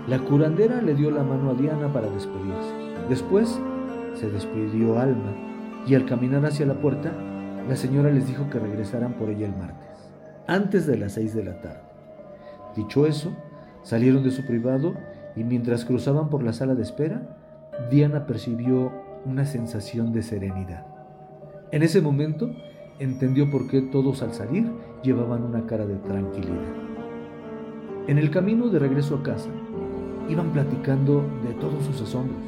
La 0.07 0.19
curandera 0.19 0.81
le 0.81 0.95
dio 0.95 1.11
la 1.11 1.23
mano 1.23 1.51
a 1.51 1.53
Diana 1.53 1.91
para 1.91 2.09
despedirse. 2.09 2.73
Después 3.09 3.59
se 4.13 4.29
despidió 4.29 4.99
Alma 4.99 5.33
y 5.85 5.95
al 5.95 6.05
caminar 6.05 6.45
hacia 6.45 6.65
la 6.65 6.75
puerta, 6.75 7.11
la 7.67 7.75
señora 7.75 8.09
les 8.09 8.27
dijo 8.27 8.49
que 8.49 8.59
regresaran 8.59 9.13
por 9.13 9.29
ella 9.29 9.45
el 9.45 9.55
martes, 9.55 10.09
antes 10.47 10.87
de 10.87 10.97
las 10.97 11.13
seis 11.13 11.33
de 11.33 11.43
la 11.43 11.61
tarde. 11.61 11.81
Dicho 12.75 13.05
eso, 13.05 13.31
salieron 13.83 14.23
de 14.23 14.31
su 14.31 14.45
privado 14.45 14.93
y 15.35 15.43
mientras 15.43 15.85
cruzaban 15.85 16.29
por 16.29 16.43
la 16.43 16.53
sala 16.53 16.75
de 16.75 16.83
espera, 16.83 17.37
Diana 17.89 18.25
percibió 18.25 18.91
una 19.25 19.45
sensación 19.45 20.13
de 20.13 20.23
serenidad. 20.23 20.85
En 21.71 21.83
ese 21.83 22.01
momento 22.01 22.49
entendió 22.99 23.49
por 23.49 23.67
qué 23.67 23.81
todos 23.81 24.23
al 24.23 24.33
salir 24.33 24.71
llevaban 25.03 25.43
una 25.43 25.65
cara 25.65 25.85
de 25.85 25.95
tranquilidad. 25.97 26.73
En 28.07 28.17
el 28.17 28.31
camino 28.31 28.69
de 28.69 28.79
regreso 28.79 29.15
a 29.15 29.23
casa, 29.23 29.49
iban 30.29 30.51
platicando 30.51 31.23
de 31.47 31.53
todos 31.55 31.83
sus 31.85 32.01
asombros, 32.01 32.39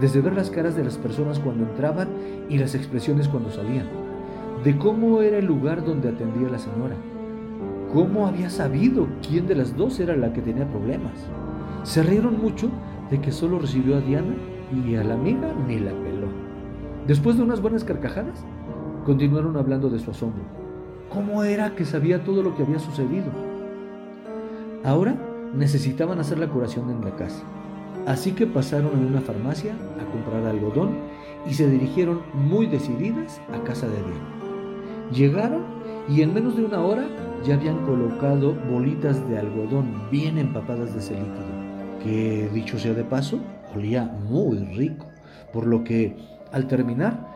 desde 0.00 0.20
ver 0.20 0.34
las 0.34 0.50
caras 0.50 0.76
de 0.76 0.84
las 0.84 0.96
personas 0.96 1.38
cuando 1.38 1.64
entraban 1.64 2.08
y 2.48 2.58
las 2.58 2.74
expresiones 2.74 3.28
cuando 3.28 3.50
salían. 3.50 3.86
de 4.64 4.76
cómo 4.78 5.20
era 5.20 5.38
el 5.38 5.44
lugar 5.44 5.84
donde 5.84 6.08
atendía 6.08 6.48
la 6.48 6.58
señora. 6.58 6.96
¿Cómo 7.92 8.26
había 8.26 8.50
sabido 8.50 9.06
quién 9.26 9.46
de 9.46 9.54
las 9.54 9.76
dos 9.76 10.00
era 10.00 10.16
la 10.16 10.32
que 10.32 10.40
tenía 10.40 10.68
problemas? 10.68 11.12
Se 11.84 12.02
rieron 12.02 12.40
mucho 12.40 12.70
de 13.10 13.20
que 13.20 13.30
solo 13.30 13.58
recibió 13.58 13.96
a 13.96 14.00
Diana 14.00 14.34
y 14.84 14.96
a 14.96 15.04
la 15.04 15.14
amiga 15.14 15.52
ni 15.68 15.78
la 15.78 15.92
peló. 15.92 16.28
Después 17.06 17.36
de 17.36 17.44
unas 17.44 17.60
buenas 17.60 17.84
carcajadas, 17.84 18.44
continuaron 19.06 19.56
hablando 19.56 19.88
de 19.88 20.00
su 20.00 20.10
asombro. 20.10 20.42
¿Cómo 21.10 21.44
era 21.44 21.76
que 21.76 21.84
sabía 21.84 22.24
todo 22.24 22.42
lo 22.42 22.56
que 22.56 22.64
había 22.64 22.80
sucedido? 22.80 23.30
Ahora 24.84 25.16
necesitaban 25.54 26.18
hacer 26.18 26.40
la 26.40 26.48
curación 26.48 26.90
en 26.90 27.04
la 27.04 27.14
casa. 27.14 27.44
Así 28.04 28.32
que 28.32 28.46
pasaron 28.46 28.92
en 28.94 29.06
una 29.06 29.20
farmacia 29.20 29.74
a 29.74 30.10
comprar 30.10 30.44
algodón 30.44 30.96
y 31.48 31.54
se 31.54 31.70
dirigieron 31.70 32.20
muy 32.34 32.66
decididas 32.66 33.40
a 33.54 33.62
casa 33.62 33.86
de 33.86 33.94
Diana. 33.94 35.10
Llegaron 35.12 35.62
y 36.08 36.22
en 36.22 36.34
menos 36.34 36.56
de 36.56 36.64
una 36.64 36.80
hora 36.80 37.06
ya 37.44 37.54
habían 37.54 37.86
colocado 37.86 38.56
bolitas 38.68 39.26
de 39.28 39.38
algodón 39.38 40.10
bien 40.10 40.36
empapadas 40.36 40.92
de 40.92 40.98
ese 40.98 41.14
líquido, 41.14 42.02
que 42.02 42.50
dicho 42.52 42.76
sea 42.76 42.92
de 42.92 43.04
paso, 43.04 43.38
olía 43.72 44.04
muy 44.28 44.58
rico, 44.58 45.06
por 45.52 45.64
lo 45.64 45.84
que 45.84 46.16
al 46.50 46.66
terminar 46.66 47.35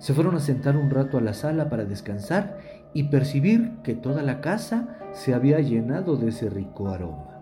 se 0.00 0.14
fueron 0.14 0.34
a 0.34 0.40
sentar 0.40 0.76
un 0.76 0.90
rato 0.90 1.18
a 1.18 1.20
la 1.20 1.34
sala 1.34 1.68
para 1.68 1.84
descansar 1.84 2.58
y 2.94 3.04
percibir 3.04 3.72
que 3.84 3.94
toda 3.94 4.22
la 4.22 4.40
casa 4.40 4.96
se 5.12 5.34
había 5.34 5.60
llenado 5.60 6.16
de 6.16 6.28
ese 6.28 6.48
rico 6.48 6.88
aroma. 6.88 7.38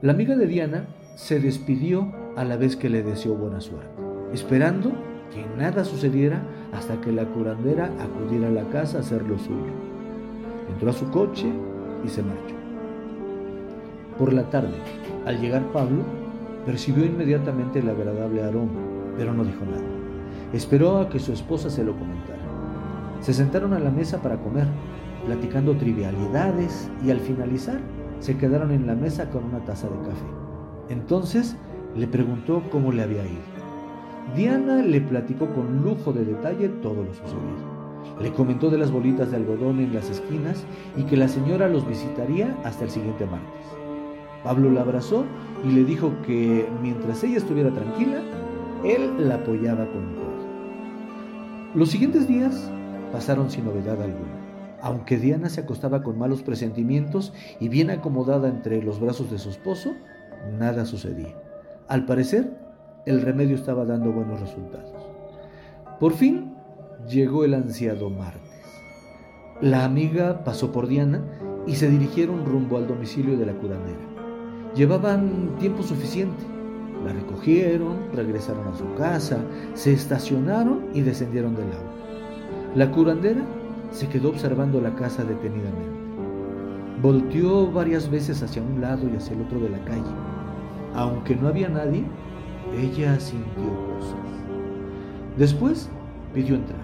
La 0.00 0.12
amiga 0.12 0.36
de 0.36 0.46
Diana 0.46 0.86
se 1.16 1.40
despidió 1.40 2.12
a 2.36 2.44
la 2.44 2.56
vez 2.56 2.76
que 2.76 2.88
le 2.88 3.02
deseó 3.02 3.34
buena 3.34 3.60
suerte, 3.60 3.90
esperando 4.32 4.92
que 5.34 5.44
nada 5.58 5.84
sucediera 5.84 6.42
hasta 6.72 7.00
que 7.00 7.10
la 7.10 7.24
curandera 7.24 7.90
acudiera 7.98 8.48
a 8.48 8.52
la 8.52 8.68
casa 8.70 8.98
a 8.98 9.00
hacer 9.00 9.22
lo 9.22 9.36
suyo. 9.36 9.72
Entró 10.70 10.90
a 10.90 10.94
su 10.94 11.10
coche 11.10 11.52
y 12.04 12.08
se 12.08 12.22
marchó. 12.22 12.54
Por 14.16 14.32
la 14.32 14.48
tarde, 14.48 14.76
al 15.26 15.40
llegar 15.40 15.72
Pablo, 15.72 16.04
percibió 16.64 17.04
inmediatamente 17.04 17.80
el 17.80 17.88
agradable 17.88 18.44
aroma, 18.44 18.80
pero 19.16 19.34
no 19.34 19.44
dijo 19.44 19.64
nada. 19.64 19.97
Esperó 20.52 20.98
a 20.98 21.08
que 21.08 21.18
su 21.18 21.32
esposa 21.32 21.68
se 21.70 21.84
lo 21.84 21.92
comentara. 21.92 22.38
Se 23.20 23.34
sentaron 23.34 23.74
a 23.74 23.78
la 23.78 23.90
mesa 23.90 24.22
para 24.22 24.38
comer, 24.38 24.66
platicando 25.26 25.76
trivialidades 25.76 26.90
y 27.04 27.10
al 27.10 27.20
finalizar 27.20 27.80
se 28.20 28.36
quedaron 28.36 28.70
en 28.70 28.86
la 28.86 28.94
mesa 28.94 29.30
con 29.30 29.44
una 29.44 29.64
taza 29.64 29.88
de 29.88 29.98
café. 29.98 30.26
Entonces 30.88 31.56
le 31.94 32.06
preguntó 32.06 32.62
cómo 32.70 32.92
le 32.92 33.02
había 33.02 33.24
ido. 33.24 33.58
Diana 34.34 34.82
le 34.82 35.00
platicó 35.00 35.46
con 35.48 35.82
lujo 35.82 36.12
de 36.12 36.24
detalle 36.24 36.68
todo 36.68 37.02
lo 37.02 37.12
sucedido. 37.12 37.78
Le 38.20 38.32
comentó 38.32 38.70
de 38.70 38.78
las 38.78 38.90
bolitas 38.90 39.30
de 39.30 39.36
algodón 39.36 39.80
en 39.80 39.94
las 39.94 40.10
esquinas 40.10 40.64
y 40.96 41.04
que 41.04 41.16
la 41.16 41.28
señora 41.28 41.68
los 41.68 41.86
visitaría 41.86 42.56
hasta 42.64 42.84
el 42.84 42.90
siguiente 42.90 43.26
martes. 43.26 43.64
Pablo 44.42 44.70
la 44.70 44.82
abrazó 44.82 45.24
y 45.64 45.72
le 45.72 45.84
dijo 45.84 46.12
que 46.26 46.66
mientras 46.82 47.22
ella 47.24 47.38
estuviera 47.38 47.70
tranquila, 47.70 48.20
él 48.84 49.28
la 49.28 49.36
apoyaba 49.36 49.86
con. 49.86 50.17
Los 51.74 51.90
siguientes 51.90 52.26
días 52.26 52.70
pasaron 53.12 53.50
sin 53.50 53.66
novedad 53.66 54.00
alguna. 54.00 54.78
Aunque 54.80 55.18
Diana 55.18 55.50
se 55.50 55.60
acostaba 55.60 56.02
con 56.02 56.18
malos 56.18 56.42
presentimientos 56.42 57.34
y 57.60 57.68
bien 57.68 57.90
acomodada 57.90 58.48
entre 58.48 58.82
los 58.82 58.98
brazos 58.98 59.30
de 59.30 59.38
su 59.38 59.50
esposo, 59.50 59.92
nada 60.58 60.86
sucedía. 60.86 61.34
Al 61.86 62.06
parecer, 62.06 62.56
el 63.04 63.20
remedio 63.20 63.54
estaba 63.54 63.84
dando 63.84 64.12
buenos 64.12 64.40
resultados. 64.40 64.94
Por 66.00 66.14
fin 66.14 66.54
llegó 67.06 67.44
el 67.44 67.52
ansiado 67.52 68.08
martes. 68.08 68.62
La 69.60 69.84
amiga 69.84 70.44
pasó 70.44 70.72
por 70.72 70.86
Diana 70.86 71.22
y 71.66 71.74
se 71.74 71.90
dirigieron 71.90 72.46
rumbo 72.46 72.78
al 72.78 72.86
domicilio 72.86 73.36
de 73.36 73.44
la 73.44 73.52
curandera. 73.52 73.98
Llevaban 74.74 75.56
tiempo 75.58 75.82
suficiente. 75.82 76.57
La 77.08 77.14
recogieron, 77.14 77.96
regresaron 78.14 78.68
a 78.68 78.76
su 78.76 78.84
casa, 78.94 79.38
se 79.72 79.94
estacionaron 79.94 80.88
y 80.92 81.00
descendieron 81.00 81.54
del 81.54 81.64
auto. 81.64 81.98
La 82.74 82.90
curandera 82.90 83.40
se 83.92 84.08
quedó 84.08 84.28
observando 84.28 84.78
la 84.78 84.94
casa 84.94 85.24
detenidamente. 85.24 85.88
Volteó 87.00 87.72
varias 87.72 88.10
veces 88.10 88.42
hacia 88.42 88.60
un 88.60 88.82
lado 88.82 89.08
y 89.08 89.16
hacia 89.16 89.34
el 89.34 89.40
otro 89.40 89.58
de 89.58 89.70
la 89.70 89.82
calle. 89.86 90.02
Aunque 90.94 91.34
no 91.34 91.48
había 91.48 91.70
nadie, 91.70 92.04
ella 92.78 93.18
sintió 93.18 93.64
cosas. 93.94 94.18
Después 95.38 95.88
pidió 96.34 96.56
entrar. 96.56 96.80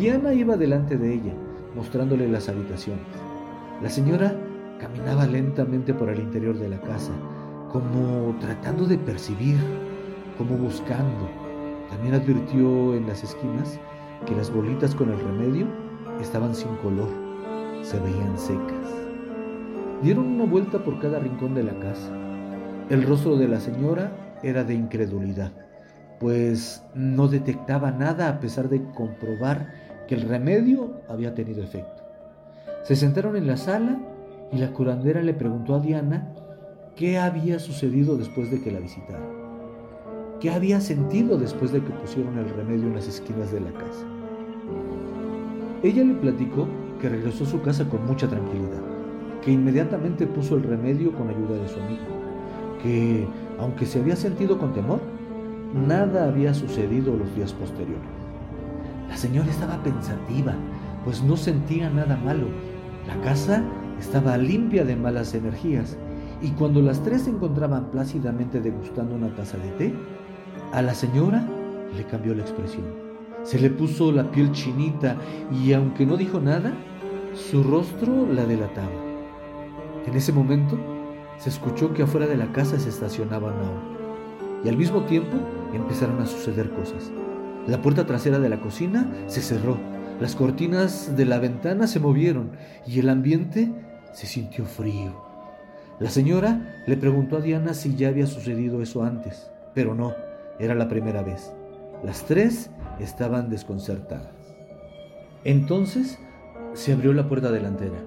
Diana 0.00 0.34
iba 0.34 0.56
delante 0.56 0.96
de 0.96 1.14
ella, 1.14 1.32
mostrándole 1.76 2.28
las 2.28 2.48
habitaciones. 2.48 3.06
La 3.84 3.88
señora 3.88 4.34
caminaba 4.80 5.26
lentamente 5.26 5.94
por 5.94 6.08
el 6.08 6.18
interior 6.18 6.58
de 6.58 6.70
la 6.70 6.80
casa, 6.80 7.12
como 7.72 8.36
tratando 8.38 8.86
de 8.86 8.98
percibir, 8.98 9.56
como 10.36 10.56
buscando. 10.56 11.28
También 11.88 12.14
advirtió 12.14 12.94
en 12.94 13.06
las 13.06 13.24
esquinas 13.24 13.80
que 14.26 14.36
las 14.36 14.52
bolitas 14.52 14.94
con 14.94 15.10
el 15.10 15.18
remedio 15.18 15.66
estaban 16.20 16.54
sin 16.54 16.74
color, 16.76 17.08
se 17.82 17.98
veían 17.98 18.38
secas. 18.38 18.88
Dieron 20.02 20.26
una 20.26 20.44
vuelta 20.44 20.84
por 20.84 21.00
cada 21.00 21.18
rincón 21.18 21.54
de 21.54 21.64
la 21.64 21.78
casa. 21.78 22.12
El 22.90 23.04
rostro 23.04 23.36
de 23.36 23.48
la 23.48 23.60
señora 23.60 24.12
era 24.42 24.64
de 24.64 24.74
incredulidad, 24.74 25.52
pues 26.20 26.84
no 26.94 27.28
detectaba 27.28 27.90
nada 27.90 28.28
a 28.28 28.40
pesar 28.40 28.68
de 28.68 28.84
comprobar 28.92 29.72
que 30.06 30.14
el 30.14 30.22
remedio 30.22 31.00
había 31.08 31.34
tenido 31.34 31.62
efecto. 31.62 32.02
Se 32.82 32.96
sentaron 32.96 33.36
en 33.36 33.46
la 33.46 33.56
sala 33.56 33.98
y 34.50 34.58
la 34.58 34.72
curandera 34.72 35.22
le 35.22 35.34
preguntó 35.34 35.76
a 35.76 35.80
Diana 35.80 36.34
qué 36.96 37.18
había 37.18 37.58
sucedido 37.58 38.16
después 38.16 38.50
de 38.50 38.60
que 38.60 38.70
la 38.70 38.80
visitara. 38.80 39.24
¿Qué 40.40 40.50
había 40.50 40.80
sentido 40.80 41.38
después 41.38 41.72
de 41.72 41.82
que 41.82 41.90
pusieron 41.90 42.36
el 42.36 42.50
remedio 42.50 42.88
en 42.88 42.94
las 42.94 43.08
esquinas 43.08 43.50
de 43.52 43.60
la 43.60 43.72
casa? 43.72 44.06
Ella 45.82 46.04
le 46.04 46.14
platicó 46.14 46.68
que 47.00 47.08
regresó 47.08 47.44
a 47.44 47.48
su 47.48 47.62
casa 47.62 47.88
con 47.88 48.06
mucha 48.06 48.28
tranquilidad, 48.28 48.82
que 49.40 49.52
inmediatamente 49.52 50.26
puso 50.26 50.56
el 50.56 50.64
remedio 50.64 51.12
con 51.12 51.28
ayuda 51.28 51.62
de 51.62 51.68
su 51.68 51.80
amigo, 51.80 52.02
que 52.82 53.26
aunque 53.58 53.86
se 53.86 54.00
había 54.00 54.16
sentido 54.16 54.58
con 54.58 54.74
temor, 54.74 55.00
nada 55.74 56.28
había 56.28 56.52
sucedido 56.52 57.16
los 57.16 57.34
días 57.34 57.52
posteriores. 57.54 58.02
La 59.08 59.16
señora 59.16 59.50
estaba 59.50 59.82
pensativa, 59.82 60.54
pues 61.04 61.22
no 61.22 61.36
sentía 61.36 61.88
nada 61.88 62.16
malo. 62.16 62.48
La 63.06 63.20
casa 63.22 63.62
estaba 63.98 64.36
limpia 64.36 64.84
de 64.84 64.96
malas 64.96 65.34
energías 65.34 65.96
y 66.42 66.50
cuando 66.50 66.82
las 66.82 67.02
tres 67.02 67.22
se 67.22 67.30
encontraban 67.30 67.90
plácidamente 67.90 68.60
degustando 68.60 69.14
una 69.14 69.34
taza 69.34 69.58
de 69.58 69.70
té, 69.72 69.94
a 70.72 70.82
la 70.82 70.94
señora 70.94 71.46
le 71.96 72.04
cambió 72.06 72.34
la 72.34 72.42
expresión. 72.42 72.84
Se 73.44 73.58
le 73.58 73.70
puso 73.70 74.12
la 74.12 74.30
piel 74.30 74.52
chinita 74.52 75.16
y 75.52 75.72
aunque 75.72 76.06
no 76.06 76.16
dijo 76.16 76.40
nada, 76.40 76.72
su 77.34 77.62
rostro 77.62 78.26
la 78.26 78.44
delataba. 78.44 78.90
En 80.06 80.14
ese 80.14 80.32
momento 80.32 80.78
se 81.38 81.48
escuchó 81.48 81.94
que 81.94 82.02
afuera 82.02 82.26
de 82.26 82.36
la 82.36 82.52
casa 82.52 82.78
se 82.78 82.88
estacionaban 82.88 83.54
autos 83.54 83.92
y 84.64 84.68
al 84.68 84.76
mismo 84.76 85.02
tiempo 85.04 85.36
empezaron 85.72 86.20
a 86.20 86.26
suceder 86.26 86.70
cosas. 86.70 87.10
La 87.66 87.80
puerta 87.80 88.06
trasera 88.06 88.38
de 88.38 88.48
la 88.48 88.60
cocina 88.60 89.10
se 89.26 89.40
cerró, 89.40 89.78
las 90.20 90.34
cortinas 90.34 91.16
de 91.16 91.24
la 91.24 91.38
ventana 91.38 91.86
se 91.86 92.00
movieron 92.00 92.52
y 92.86 92.98
el 92.98 93.08
ambiente 93.08 93.72
se 94.12 94.26
sintió 94.26 94.64
frío. 94.64 95.21
La 96.02 96.10
señora 96.10 96.82
le 96.88 96.96
preguntó 96.96 97.36
a 97.36 97.40
Diana 97.40 97.74
si 97.74 97.94
ya 97.94 98.08
había 98.08 98.26
sucedido 98.26 98.82
eso 98.82 99.04
antes, 99.04 99.48
pero 99.72 99.94
no, 99.94 100.12
era 100.58 100.74
la 100.74 100.88
primera 100.88 101.22
vez. 101.22 101.54
Las 102.02 102.24
tres 102.24 102.70
estaban 102.98 103.48
desconcertadas. 103.48 104.34
Entonces 105.44 106.18
se 106.72 106.92
abrió 106.92 107.12
la 107.12 107.28
puerta 107.28 107.52
delantera 107.52 108.02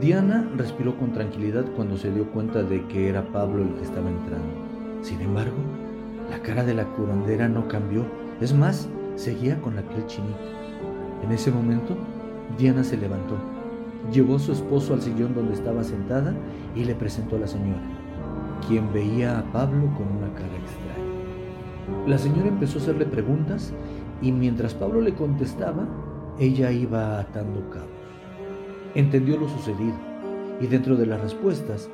Diana 0.00 0.48
respiró 0.56 0.96
con 0.96 1.12
tranquilidad 1.12 1.64
cuando 1.74 1.96
se 1.96 2.12
dio 2.12 2.30
cuenta 2.30 2.62
de 2.62 2.86
que 2.86 3.08
era 3.08 3.32
Pablo 3.32 3.64
el 3.64 3.74
que 3.74 3.82
estaba 3.82 4.08
entrando. 4.08 5.02
Sin 5.02 5.20
embargo, 5.20 5.56
la 6.30 6.38
cara 6.38 6.62
de 6.62 6.74
la 6.74 6.84
curandera 6.84 7.48
no 7.48 7.66
cambió, 7.66 8.04
es 8.40 8.54
más, 8.54 8.88
seguía 9.16 9.60
con 9.60 9.74
la 9.74 9.82
piel 9.82 10.06
chinita. 10.06 10.38
En 11.24 11.32
ese 11.32 11.50
momento, 11.50 11.96
Diana 12.56 12.84
se 12.84 12.96
levantó, 12.96 13.36
llevó 14.12 14.36
a 14.36 14.38
su 14.38 14.52
esposo 14.52 14.94
al 14.94 15.02
sillón 15.02 15.34
donde 15.34 15.54
estaba 15.54 15.84
sentada 15.84 16.34
y 16.74 16.84
le 16.84 16.94
presentó 16.94 17.36
a 17.36 17.40
la 17.40 17.46
señora, 17.46 17.82
quien 18.66 18.92
veía 18.92 19.38
a 19.38 19.52
Pablo 19.52 19.86
con 19.96 20.08
una 20.16 20.32
cara 20.34 20.56
extraña. 20.56 22.06
La 22.06 22.18
señora 22.18 22.48
empezó 22.48 22.78
a 22.78 22.82
hacerle 22.82 23.06
preguntas 23.06 23.72
y 24.22 24.32
mientras 24.32 24.74
Pablo 24.74 25.00
le 25.00 25.14
contestaba, 25.14 25.86
ella 26.38 26.70
iba 26.72 27.20
atando 27.20 27.68
cabos 27.70 28.04
entendió 28.94 29.36
lo 29.38 29.48
sucedido 29.48 29.94
y 30.60 30.66
dentro 30.66 30.96
de 30.96 31.06
las 31.06 31.20
respuestas, 31.20 31.90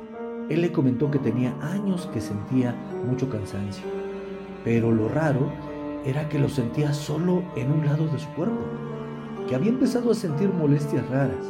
él 0.49 0.61
le 0.61 0.71
comentó 0.71 1.09
que 1.09 1.19
tenía 1.19 1.55
años 1.61 2.09
que 2.13 2.21
sentía 2.21 2.75
mucho 3.07 3.29
cansancio, 3.29 3.85
pero 4.63 4.91
lo 4.91 5.09
raro 5.09 5.51
era 6.05 6.29
que 6.29 6.39
lo 6.39 6.49
sentía 6.49 6.93
solo 6.93 7.43
en 7.55 7.71
un 7.71 7.85
lado 7.85 8.07
de 8.07 8.19
su 8.19 8.29
cuerpo. 8.29 8.59
que 9.47 9.55
había 9.55 9.69
empezado 9.69 10.11
a 10.11 10.15
sentir 10.15 10.53
molestias 10.53 11.09
raras, 11.09 11.45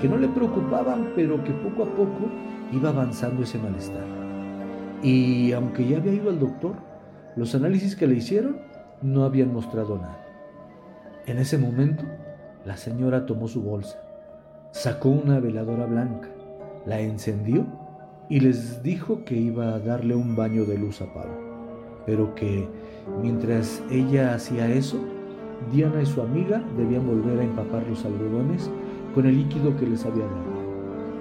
que 0.00 0.08
no 0.08 0.16
le 0.16 0.28
preocupaban, 0.28 1.12
pero 1.14 1.42
que 1.42 1.52
poco 1.52 1.84
a 1.84 1.94
poco 1.94 2.28
iba 2.72 2.90
avanzando 2.90 3.42
ese 3.42 3.58
malestar. 3.58 4.04
Y 5.02 5.52
aunque 5.52 5.86
ya 5.86 5.98
había 5.98 6.12
ido 6.12 6.30
al 6.30 6.38
doctor, 6.38 6.74
los 7.36 7.54
análisis 7.54 7.96
que 7.96 8.06
le 8.06 8.16
hicieron 8.16 8.58
no 9.02 9.24
habían 9.24 9.52
mostrado 9.52 9.96
nada. 9.96 10.24
En 11.26 11.38
ese 11.38 11.58
momento, 11.58 12.04
la 12.64 12.76
señora 12.76 13.26
tomó 13.26 13.48
su 13.48 13.62
bolsa, 13.62 13.98
sacó 14.72 15.08
una 15.08 15.40
veladora 15.40 15.86
blanca, 15.86 16.28
la 16.86 17.00
encendió 17.00 17.66
y 18.28 18.40
les 18.40 18.82
dijo 18.82 19.24
que 19.24 19.36
iba 19.36 19.74
a 19.74 19.78
darle 19.78 20.14
un 20.14 20.36
baño 20.36 20.64
de 20.64 20.78
luz 20.78 21.00
a 21.00 21.12
Pablo, 21.12 21.38
pero 22.06 22.34
que 22.34 22.68
mientras 23.22 23.82
ella 23.90 24.34
hacía 24.34 24.68
eso, 24.68 24.98
Diana 25.72 26.02
y 26.02 26.06
su 26.06 26.20
amiga 26.20 26.62
debían 26.76 27.06
volver 27.06 27.40
a 27.40 27.44
empapar 27.44 27.86
los 27.88 28.04
algodones 28.04 28.70
con 29.16 29.24
el 29.24 29.34
líquido 29.34 29.74
que 29.78 29.86
les 29.86 30.04
había 30.04 30.26
dado. 30.26 30.44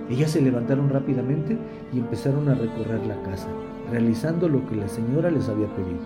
Ellas 0.10 0.31
se 0.31 0.41
levantaron 0.41 0.89
rápidamente 0.89 1.58
y 1.93 1.99
empezaron 1.99 2.49
a 2.49 2.53
recorrer 2.53 3.08
la 3.08 3.21
casa, 3.23 3.47
realizando 3.89 4.49
lo 4.49 4.67
que 4.67 4.75
la 4.75 4.89
señora 4.89 5.31
les 5.31 5.47
había 5.47 5.73
pedido. 5.73 6.01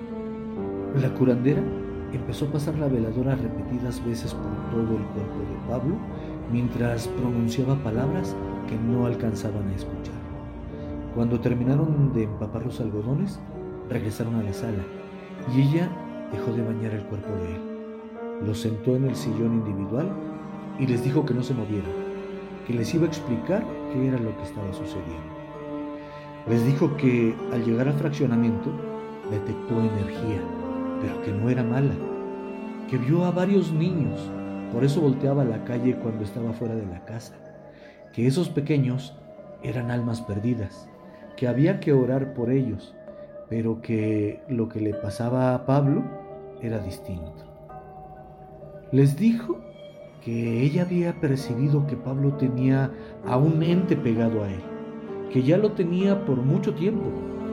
La 1.01 1.11
curandera 1.15 1.63
empezó 2.13 2.45
a 2.45 2.51
pasar 2.51 2.77
la 2.77 2.87
veladora 2.87 3.35
repetidas 3.35 4.05
veces 4.05 4.35
por 4.35 4.51
todo 4.69 4.97
el 4.97 5.03
cuerpo 5.03 5.39
de 5.39 5.67
Pablo 5.67 5.95
mientras 6.53 7.07
pronunciaba 7.07 7.75
palabras 7.77 8.35
que 8.67 8.77
no 8.77 9.07
alcanzaban 9.07 9.67
a 9.69 9.75
escuchar. 9.75 10.13
Cuando 11.15 11.39
terminaron 11.39 12.13
de 12.13 12.25
empapar 12.25 12.67
los 12.67 12.79
algodones, 12.81 13.39
regresaron 13.89 14.35
a 14.35 14.43
la 14.43 14.53
sala 14.53 14.83
y 15.55 15.61
ella 15.61 15.89
dejó 16.31 16.51
de 16.51 16.61
bañar 16.61 16.93
el 16.93 17.03
cuerpo 17.05 17.31
de 17.43 17.55
él. 17.55 17.61
Lo 18.45 18.53
sentó 18.53 18.95
en 18.95 19.05
el 19.05 19.15
sillón 19.15 19.53
individual 19.65 20.07
y 20.79 20.87
les 20.87 21.03
dijo 21.03 21.25
que 21.25 21.33
no 21.33 21.43
se 21.43 21.53
movieran, 21.53 21.91
que 22.65 22.73
les 22.73 22.93
iba 22.93 23.05
a 23.05 23.09
explicar 23.09 23.63
qué 23.91 24.07
era 24.07 24.17
lo 24.17 24.35
que 24.37 24.43
estaba 24.43 24.71
sucediendo. 24.73 25.39
Les 26.47 26.65
dijo 26.65 26.95
que 26.97 27.35
al 27.51 27.65
llegar 27.65 27.87
al 27.87 27.95
fraccionamiento 27.95 28.71
detectó 29.29 29.79
energía, 29.79 30.41
pero 31.01 31.21
que 31.21 31.31
no 31.31 31.49
era 31.49 31.63
mala, 31.63 31.95
que 32.89 32.97
vio 32.97 33.25
a 33.25 33.31
varios 33.31 33.71
niños, 33.71 34.31
por 34.71 34.83
eso 34.83 35.01
volteaba 35.01 35.41
a 35.41 35.45
la 35.45 35.63
calle 35.65 35.95
cuando 35.97 36.23
estaba 36.23 36.53
fuera 36.53 36.75
de 36.75 36.85
la 36.85 37.03
casa, 37.05 37.35
que 38.13 38.25
esos 38.25 38.49
pequeños 38.49 39.15
eran 39.61 39.91
almas 39.91 40.21
perdidas, 40.21 40.87
que 41.35 41.47
había 41.47 41.79
que 41.79 41.93
orar 41.93 42.33
por 42.33 42.49
ellos, 42.49 42.95
pero 43.49 43.81
que 43.81 44.41
lo 44.47 44.69
que 44.69 44.79
le 44.79 44.93
pasaba 44.93 45.53
a 45.53 45.65
Pablo 45.65 46.03
era 46.61 46.79
distinto. 46.79 47.45
Les 48.91 49.15
dijo 49.17 49.59
que 50.23 50.63
ella 50.63 50.83
había 50.83 51.19
percibido 51.19 51.87
que 51.87 51.95
Pablo 51.95 52.33
tenía 52.33 52.91
a 53.25 53.37
un 53.37 53.63
ente 53.63 53.95
pegado 53.95 54.43
a 54.43 54.51
él, 54.51 54.59
que 55.31 55.43
ya 55.43 55.57
lo 55.57 55.71
tenía 55.71 56.25
por 56.25 56.37
mucho 56.37 56.73
tiempo, 56.73 57.05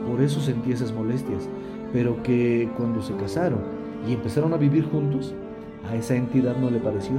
por 0.07 0.21
eso 0.21 0.39
sentía 0.39 0.73
esas 0.73 0.93
molestias, 0.93 1.49
pero 1.93 2.21
que 2.23 2.69
cuando 2.75 3.01
se 3.01 3.15
casaron 3.15 3.59
y 4.07 4.13
empezaron 4.13 4.53
a 4.53 4.57
vivir 4.57 4.85
juntos, 4.85 5.33
a 5.89 5.95
esa 5.95 6.15
entidad 6.15 6.57
no 6.57 6.69
le 6.69 6.79
pareció, 6.79 7.15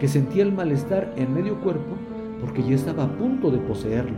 que 0.00 0.08
sentía 0.08 0.42
el 0.42 0.52
malestar 0.52 1.12
en 1.16 1.32
medio 1.32 1.60
cuerpo 1.60 1.94
porque 2.40 2.62
ya 2.62 2.74
estaba 2.74 3.04
a 3.04 3.16
punto 3.16 3.50
de 3.50 3.58
poseerlo, 3.58 4.16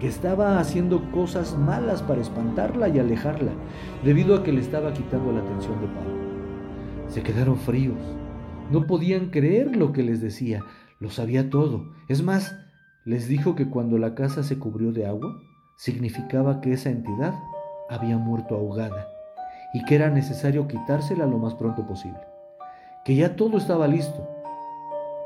que 0.00 0.08
estaba 0.08 0.58
haciendo 0.58 1.10
cosas 1.12 1.56
malas 1.56 2.02
para 2.02 2.20
espantarla 2.20 2.88
y 2.88 2.98
alejarla, 2.98 3.52
debido 4.02 4.34
a 4.34 4.42
que 4.42 4.52
le 4.52 4.60
estaba 4.60 4.92
quitando 4.92 5.32
la 5.32 5.40
atención 5.40 5.80
de 5.80 5.86
Pablo. 5.86 6.12
Se 7.08 7.22
quedaron 7.22 7.56
fríos, 7.56 7.98
no 8.70 8.86
podían 8.86 9.30
creer 9.30 9.76
lo 9.76 9.92
que 9.92 10.02
les 10.02 10.20
decía, 10.20 10.62
lo 11.00 11.10
sabía 11.10 11.50
todo. 11.50 11.92
Es 12.08 12.22
más, 12.22 12.54
les 13.04 13.28
dijo 13.28 13.54
que 13.54 13.68
cuando 13.68 13.98
la 13.98 14.14
casa 14.14 14.42
se 14.42 14.58
cubrió 14.58 14.92
de 14.92 15.06
agua, 15.06 15.40
significaba 15.76 16.60
que 16.60 16.72
esa 16.72 16.90
entidad 16.90 17.34
había 17.90 18.16
muerto 18.16 18.54
ahogada 18.54 19.08
y 19.74 19.84
que 19.84 19.94
era 19.94 20.10
necesario 20.10 20.68
quitársela 20.68 21.26
lo 21.26 21.38
más 21.38 21.54
pronto 21.54 21.86
posible. 21.86 22.20
Que 23.04 23.16
ya 23.16 23.36
todo 23.36 23.58
estaba 23.58 23.88
listo, 23.88 24.28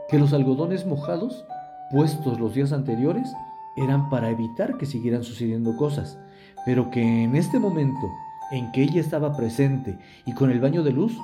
que 0.08 0.18
los 0.18 0.32
algodones 0.32 0.86
mojados, 0.86 1.44
puestos 1.90 2.40
los 2.40 2.54
días 2.54 2.72
anteriores, 2.72 3.30
eran 3.76 4.08
para 4.08 4.30
evitar 4.30 4.78
que 4.78 4.86
siguieran 4.86 5.22
sucediendo 5.22 5.76
cosas, 5.76 6.18
pero 6.64 6.90
que 6.90 7.24
en 7.24 7.36
este 7.36 7.58
momento 7.58 8.10
en 8.50 8.72
que 8.72 8.82
ella 8.82 9.00
estaba 9.00 9.36
presente 9.36 9.98
y 10.24 10.32
con 10.32 10.50
el 10.50 10.60
baño 10.60 10.82
de 10.82 10.92
luz, 10.92 11.18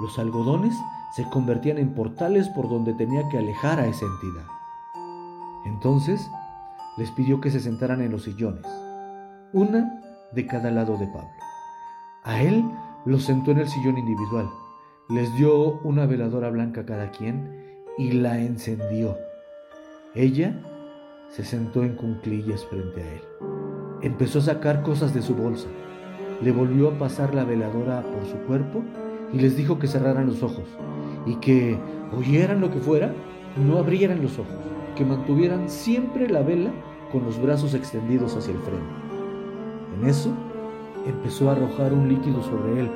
los 0.00 0.18
algodones 0.18 0.74
se 1.10 1.28
convertían 1.30 1.78
en 1.78 1.94
portales 1.94 2.48
por 2.50 2.68
donde 2.68 2.94
tenía 2.94 3.28
que 3.28 3.38
alejar 3.38 3.80
a 3.80 3.86
esa 3.86 4.04
entidad. 4.04 4.46
Entonces 5.64 6.30
les 6.96 7.10
pidió 7.10 7.40
que 7.40 7.50
se 7.50 7.60
sentaran 7.60 8.00
en 8.02 8.10
los 8.10 8.24
sillones, 8.24 8.66
una 9.52 10.00
de 10.32 10.46
cada 10.46 10.70
lado 10.70 10.96
de 10.96 11.06
Pablo. 11.06 11.30
A 12.24 12.42
él 12.42 12.64
lo 13.04 13.18
sentó 13.18 13.52
en 13.52 13.58
el 13.58 13.68
sillón 13.68 13.98
individual, 13.98 14.50
les 15.08 15.34
dio 15.36 15.80
una 15.84 16.06
veladora 16.06 16.50
blanca 16.50 16.82
a 16.82 16.86
cada 16.86 17.10
quien 17.10 17.84
y 17.96 18.12
la 18.12 18.38
encendió. 18.38 19.16
Ella 20.14 20.60
se 21.30 21.44
sentó 21.44 21.82
en 21.82 21.94
cunclillas 21.96 22.64
frente 22.66 23.02
a 23.02 23.12
él. 23.12 23.22
Empezó 24.02 24.40
a 24.40 24.42
sacar 24.42 24.82
cosas 24.82 25.14
de 25.14 25.22
su 25.22 25.34
bolsa. 25.34 25.68
Le 26.42 26.52
volvió 26.52 26.88
a 26.88 26.98
pasar 26.98 27.34
la 27.34 27.44
veladora 27.44 28.02
por 28.02 28.24
su 28.26 28.36
cuerpo 28.46 28.82
y 29.32 29.38
les 29.38 29.56
dijo 29.56 29.78
que 29.78 29.88
cerraran 29.88 30.26
los 30.26 30.42
ojos 30.42 30.66
y 31.28 31.36
que 31.36 31.78
oyeran 32.16 32.60
lo 32.60 32.70
que 32.70 32.80
fuera, 32.80 33.12
no 33.56 33.78
abrieran 33.78 34.22
los 34.22 34.38
ojos, 34.38 34.54
que 34.96 35.04
mantuvieran 35.04 35.68
siempre 35.68 36.28
la 36.28 36.42
vela 36.42 36.70
con 37.12 37.24
los 37.24 37.40
brazos 37.40 37.74
extendidos 37.74 38.34
hacia 38.36 38.54
el 38.54 38.60
frente. 38.60 38.86
En 39.98 40.08
eso 40.08 40.32
empezó 41.06 41.48
a 41.48 41.52
arrojar 41.52 41.92
un 41.92 42.08
líquido 42.08 42.42
sobre 42.42 42.80
él. 42.80 42.90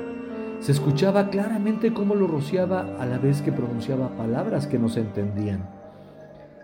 Se 0.61 0.73
escuchaba 0.73 1.29
claramente 1.31 1.93
cómo 1.93 2.15
lo 2.15 2.27
rociaba 2.27 2.97
a 2.99 3.07
la 3.07 3.19
vez 3.19 3.43
que 3.43 3.53
pronunciaba 3.53 4.17
palabras 4.17 4.67
que 4.67 4.79
no 4.79 4.89
se 4.89 5.01
entendían. 5.01 5.69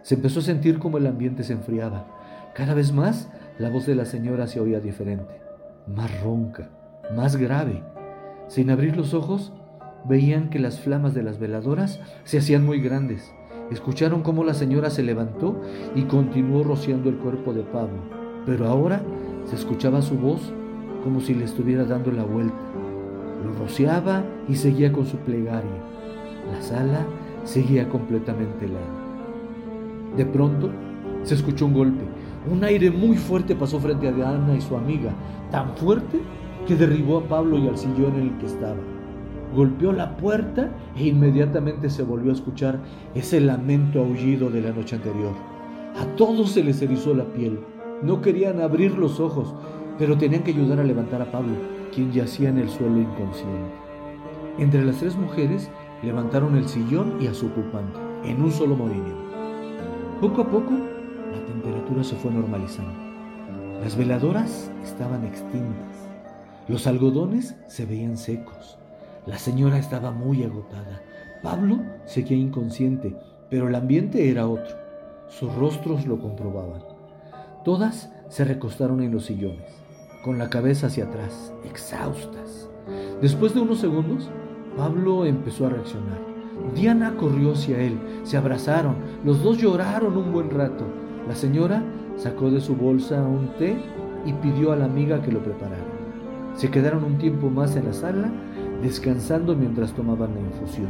Se 0.03 0.15
empezó 0.15 0.41
a 0.41 0.45
sentir 0.45 0.79
como 0.79 0.99
el 0.99 1.07
ambiente 1.07 1.43
se 1.43 1.53
enfriaba. 1.53 2.07
Cada 2.55 2.75
vez 2.75 2.93
más 2.93 3.31
la 3.59 3.69
voz 3.69 3.87
de 3.87 3.95
la 3.95 4.05
señora 4.05 4.47
se 4.47 4.61
oía 4.61 4.81
diferente, 4.81 5.41
más 5.87 6.23
ronca, 6.23 6.71
más 7.15 7.37
grave. 7.37 7.83
Sin 8.47 8.71
abrir 8.71 8.97
los 8.97 9.15
ojos, 9.15 9.53
veían 10.05 10.51
que 10.51 10.59
las 10.59 10.81
flamas 10.81 11.15
de 11.15 11.23
las 11.23 11.39
veladoras 11.39 12.01
se 12.25 12.39
hacían 12.39 12.65
muy 12.65 12.81
grandes. 12.81 13.33
Escucharon 13.71 14.23
cómo 14.23 14.45
la 14.45 14.55
señora 14.55 14.91
se 14.91 15.03
levantó 15.03 15.61
y 15.95 16.03
continuó 16.03 16.65
rociando 16.65 17.11
el 17.11 17.17
cuerpo 17.17 17.53
de 17.53 17.63
Pablo, 17.63 17.99
pero 18.47 18.67
ahora 18.67 19.03
se 19.45 19.57
escuchaba 19.57 20.01
su 20.01 20.17
voz 20.17 20.53
como 21.05 21.21
si 21.21 21.35
le 21.35 21.45
estuviera 21.45 21.85
dando 21.85 22.11
la 22.11 22.25
vuelta. 22.25 22.55
Lo 23.45 23.53
rociaba 23.59 24.25
y 24.49 24.57
seguía 24.57 24.93
con 24.93 25.07
su 25.07 25.19
plegaria. 25.19 25.71
La 26.51 26.63
sala 26.63 27.07
seguía 27.45 27.89
completamente 27.89 28.65
helada. 28.65 29.09
De 30.17 30.25
pronto 30.25 30.71
se 31.23 31.35
escuchó 31.35 31.67
un 31.67 31.75
golpe. 31.75 32.05
Un 32.51 32.65
aire 32.65 32.91
muy 32.91 33.17
fuerte 33.17 33.55
pasó 33.55 33.79
frente 33.79 34.09
a 34.09 34.13
Diana 34.13 34.55
y 34.57 34.61
su 34.61 34.77
amiga, 34.77 35.13
tan 35.51 35.77
fuerte 35.77 36.21
que 36.67 36.75
derribó 36.75 37.19
a 37.19 37.29
Pablo 37.29 37.59
y 37.59 37.69
al 37.69 37.77
sillón 37.77 38.15
en 38.15 38.29
el 38.29 38.39
que 38.39 38.47
estaba 38.47 38.77
golpeó 39.55 39.93
la 39.93 40.17
puerta 40.17 40.71
e 40.97 41.07
inmediatamente 41.07 41.91
se 41.91 42.03
volvió 42.03 42.31
a 42.31 42.35
escuchar 42.35 42.81
ese 43.15 43.41
lamento 43.41 44.01
aullido 44.01 44.51
de 44.51 44.63
la 44.63 44.73
noche 44.73 44.97
anterior. 44.97 45.33
A 45.99 46.05
todos 46.17 46.51
se 46.51 46.63
les 46.63 46.81
erizó 46.83 47.15
la 47.15 47.25
piel. 47.25 47.59
No 48.03 48.21
querían 48.21 48.61
abrir 48.61 48.97
los 48.97 49.19
ojos, 49.21 49.55
pero 49.99 50.17
tenían 50.17 50.43
que 50.43 50.53
ayudar 50.53 50.81
a 50.81 50.85
levantar 50.85 51.21
a 51.23 51.31
Pablo, 51.31 51.55
quien 51.93 52.13
yacía 52.13 52.51
en 52.51 52.59
el 52.59 52.69
suelo 52.69 52.99
inconsciente. 52.99 53.73
Entre 54.59 54.85
las 54.85 54.99
tres 54.99 55.17
mujeres 55.17 55.71
levantaron 56.03 56.57
el 56.57 56.69
sillón 56.69 57.15
y 57.21 57.27
a 57.27 57.35
su 57.35 57.47
ocupante, 57.47 57.99
en 58.25 58.43
un 58.43 58.53
solo 58.53 58.77
movimiento. 58.77 59.29
Poco 60.21 60.43
a 60.43 60.51
poco, 60.51 60.73
la 61.33 61.45
temperatura 61.47 62.05
se 62.05 62.17
fue 62.17 62.31
normalizando. 62.31 62.93
Las 63.83 63.97
veladoras 63.97 64.71
estaban 64.83 65.25
extintas. 65.25 66.09
Los 66.69 66.87
algodones 66.87 67.57
se 67.69 67.87
veían 67.87 68.17
secos. 68.17 68.79
La 69.27 69.39
señora 69.39 69.79
estaba 69.79 70.11
muy 70.11 70.43
agotada. 70.43 71.03
Pablo 71.43 71.79
seguía 72.07 72.37
inconsciente, 72.37 73.17
pero 73.51 73.69
el 73.69 73.75
ambiente 73.75 74.31
era 74.31 74.49
otro. 74.49 74.77
Sus 75.29 75.55
rostros 75.55 76.07
lo 76.07 76.19
comprobaban. 76.19 76.83
Todas 77.65 78.11
se 78.29 78.45
recostaron 78.45 79.03
en 79.03 79.13
los 79.13 79.27
sillones, 79.27 79.83
con 80.25 80.39
la 80.39 80.49
cabeza 80.49 80.87
hacia 80.87 81.05
atrás, 81.05 81.53
exhaustas. 81.65 82.69
Después 83.21 83.55
de 83.55 83.61
unos 83.61 83.79
segundos, 83.79 84.31
Pablo 84.77 85.27
empezó 85.27 85.67
a 85.67 85.71
reaccionar. 85.71 86.19
Diana 86.75 87.17
corrió 87.17 87.53
hacia 87.53 87.81
él, 87.81 87.99
se 88.23 88.37
abrazaron, 88.37 88.97
los 89.25 89.43
dos 89.43 89.59
lloraron 89.59 90.17
un 90.17 90.33
buen 90.33 90.51
rato. 90.51 90.85
La 91.27 91.35
señora 91.35 91.83
sacó 92.17 92.51
de 92.51 92.61
su 92.61 92.75
bolsa 92.75 93.23
un 93.23 93.49
té 93.59 93.77
y 94.25 94.33
pidió 94.35 94.73
a 94.73 94.77
la 94.77 94.87
amiga 94.87 95.23
que 95.23 95.33
lo 95.33 95.43
preparara. 95.43 95.85
Se 96.55 96.71
quedaron 96.71 97.05
un 97.05 97.19
tiempo 97.19 97.51
más 97.51 97.77
en 97.77 97.87
la 97.87 97.93
sala 97.93 98.33
descansando 98.83 99.55
mientras 99.55 99.93
tomaban 99.93 100.35
la 100.35 100.41
infusión. 100.41 100.89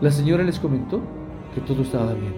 La 0.00 0.10
señora 0.10 0.44
les 0.44 0.58
comentó 0.58 1.00
que 1.54 1.60
todo 1.60 1.82
estaba 1.82 2.14
bien, 2.14 2.34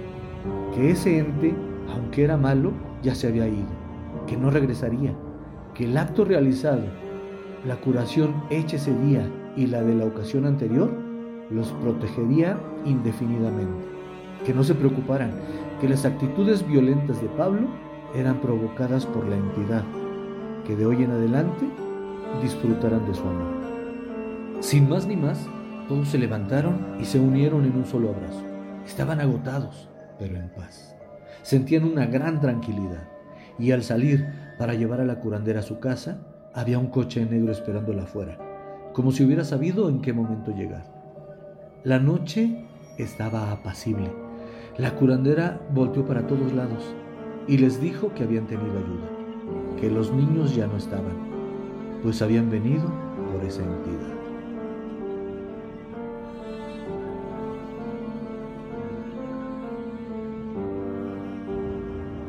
que 0.74 0.90
ese 0.90 1.18
ente, 1.18 1.54
aunque 1.94 2.24
era 2.24 2.36
malo, 2.36 2.72
ya 3.02 3.14
se 3.14 3.28
había 3.28 3.48
ido, 3.48 3.68
que 4.26 4.36
no 4.36 4.50
regresaría, 4.50 5.14
que 5.74 5.84
el 5.84 5.96
acto 5.96 6.24
realizado, 6.24 6.82
la 7.66 7.76
curación 7.76 8.34
hecha 8.50 8.76
ese 8.76 8.96
día 8.98 9.28
y 9.56 9.66
la 9.66 9.82
de 9.82 9.94
la 9.94 10.06
ocasión 10.06 10.46
anterior, 10.46 10.90
los 11.50 11.68
protegería 11.82 12.58
indefinidamente. 12.84 13.84
Que 14.44 14.54
no 14.54 14.64
se 14.64 14.74
preocuparan, 14.74 15.32
que 15.80 15.88
las 15.88 16.06
actitudes 16.06 16.66
violentas 16.66 17.20
de 17.20 17.28
Pablo 17.28 17.68
eran 18.14 18.40
provocadas 18.40 19.04
por 19.04 19.26
la 19.28 19.36
entidad, 19.36 19.84
que 20.66 20.76
de 20.76 20.86
hoy 20.86 21.02
en 21.04 21.10
adelante 21.10 21.66
disfrutarán 22.42 23.04
de 23.06 23.14
su 23.14 23.22
amor. 23.22 23.59
Sin 24.60 24.90
más 24.90 25.06
ni 25.06 25.16
más, 25.16 25.48
todos 25.88 26.08
se 26.08 26.18
levantaron 26.18 26.96
y 27.00 27.06
se 27.06 27.18
unieron 27.18 27.64
en 27.64 27.76
un 27.76 27.86
solo 27.86 28.10
abrazo. 28.10 28.44
Estaban 28.86 29.18
agotados, 29.18 29.88
pero 30.18 30.36
en 30.36 30.50
paz. 30.50 30.94
Sentían 31.42 31.84
una 31.84 32.04
gran 32.04 32.40
tranquilidad 32.40 33.08
y 33.58 33.72
al 33.72 33.82
salir 33.82 34.26
para 34.58 34.74
llevar 34.74 35.00
a 35.00 35.06
la 35.06 35.18
curandera 35.18 35.60
a 35.60 35.64
su 35.64 35.80
casa, 35.80 36.18
había 36.52 36.78
un 36.78 36.88
coche 36.88 37.24
negro 37.24 37.52
esperándola 37.52 38.02
afuera, 38.02 38.36
como 38.92 39.12
si 39.12 39.24
hubiera 39.24 39.44
sabido 39.44 39.88
en 39.88 40.02
qué 40.02 40.12
momento 40.12 40.54
llegar. 40.54 40.84
La 41.82 41.98
noche 41.98 42.66
estaba 42.98 43.52
apacible. 43.52 44.12
La 44.76 44.94
curandera 44.94 45.58
volteó 45.72 46.04
para 46.04 46.26
todos 46.26 46.52
lados 46.52 46.94
y 47.48 47.56
les 47.56 47.80
dijo 47.80 48.12
que 48.12 48.24
habían 48.24 48.46
tenido 48.46 48.72
ayuda, 48.72 49.08
que 49.80 49.90
los 49.90 50.12
niños 50.12 50.54
ya 50.54 50.66
no 50.66 50.76
estaban, 50.76 51.16
pues 52.02 52.20
habían 52.20 52.50
venido 52.50 52.92
por 53.32 53.42
esa 53.44 53.62
entidad. 53.62 54.19